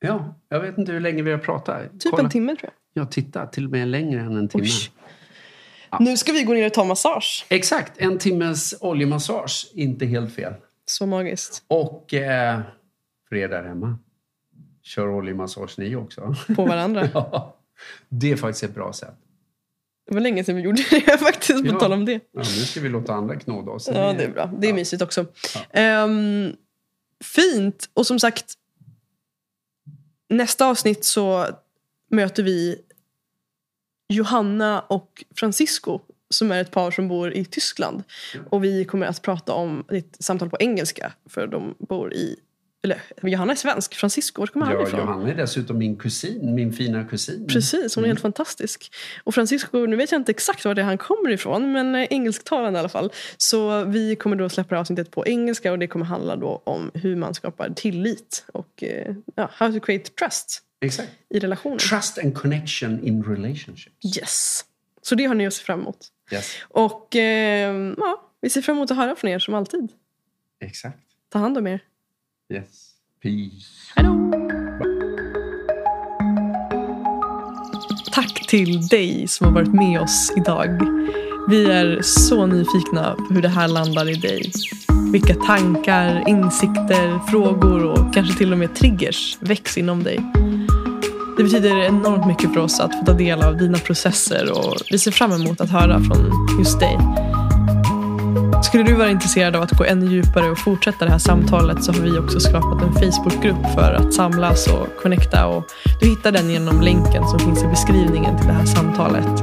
[0.00, 2.00] Ja, jag vet inte hur länge vi har pratat.
[2.00, 3.02] Typ en timme tror jag.
[3.02, 4.64] Jag tittar till och med längre än en timme.
[4.64, 4.90] Oj.
[6.00, 7.46] Nu ska vi gå ner och ta massage.
[7.48, 9.66] Exakt, en timmes oljemassage.
[9.74, 10.54] Inte helt fel.
[10.86, 11.62] Så magiskt.
[11.68, 12.60] Och eh,
[13.28, 13.98] för er där hemma,
[14.82, 16.34] kör oljemassage ni också.
[16.56, 17.08] På varandra.
[17.14, 17.56] Ja,
[18.08, 19.14] det är faktiskt ett bra sätt.
[20.08, 21.78] Det var länge sedan vi gjorde det faktiskt, på Ja.
[21.80, 22.12] tal om det.
[22.12, 23.88] Ja, nu ska vi låta andra knåda oss.
[23.94, 24.46] Ja, det är bra.
[24.58, 24.74] Det är Ja.
[24.74, 25.26] mysigt också.
[25.70, 26.52] Ehm,
[27.24, 27.90] fint.
[27.94, 28.44] Och som sagt,
[30.28, 31.46] nästa avsnitt så
[32.10, 32.80] möter vi
[34.08, 36.00] Johanna och Francisco
[36.30, 38.02] som är ett par som bor i Tyskland.
[38.50, 42.36] Och vi kommer att prata om ett samtal på engelska för de bor i
[42.84, 45.00] eller Johanna är svensk, Francisco, var kommer han Ja, ifrån?
[45.00, 47.46] Johanna är dessutom min kusin, min fina kusin.
[47.46, 48.92] Precis, hon är helt fantastisk.
[49.24, 52.78] Och Francisco, nu vet jag inte exakt var det han kommer ifrån, men eh, engelsktalande
[52.78, 53.12] i alla fall.
[53.36, 57.16] Så vi kommer då släppa avsnittet på engelska och det kommer handla då om hur
[57.16, 61.10] man skapar tillit och eh, ja, how to create trust Exakt.
[61.30, 61.78] i relationer.
[61.78, 64.18] Trust and connection in relationships.
[64.18, 64.64] Yes.
[65.02, 65.98] Så det har ni att se fram emot.
[66.32, 66.52] Yes.
[66.62, 69.88] Och eh, ja, vi ser fram emot att höra från er som alltid.
[70.60, 70.98] Exakt.
[71.32, 71.80] Ta hand om er.
[72.52, 72.90] Yes.
[73.22, 73.92] Peace.
[73.96, 74.30] Hej då!
[78.12, 80.68] Tack till dig som har varit med oss idag.
[81.48, 84.52] Vi är så nyfikna på hur det här landar i dig.
[85.12, 90.20] Vilka tankar, insikter, frågor och kanske till och med triggers väcks inom dig.
[91.36, 94.98] Det betyder enormt mycket för oss att få ta del av dina processer och vi
[94.98, 96.98] ser fram emot att höra från just dig.
[98.64, 101.92] Skulle du vara intresserad av att gå ännu djupare och fortsätta det här samtalet så
[101.92, 105.46] har vi också skapat en Facebookgrupp för att samlas och connecta.
[105.46, 105.64] Och
[106.00, 109.42] du hittar den genom länken som finns i beskrivningen till det här samtalet.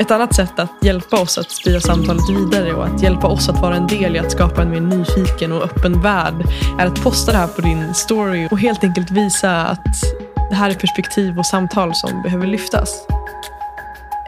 [0.00, 3.60] Ett annat sätt att hjälpa oss att sprida samtalet vidare och att hjälpa oss att
[3.60, 6.44] vara en del i att skapa en mer nyfiken och öppen värld
[6.78, 10.02] är att posta det här på din story och helt enkelt visa att
[10.50, 13.06] det här är perspektiv och samtal som behöver lyftas.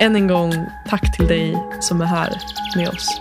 [0.00, 2.32] Än en gång, tack till dig som är här
[2.76, 3.20] med oss.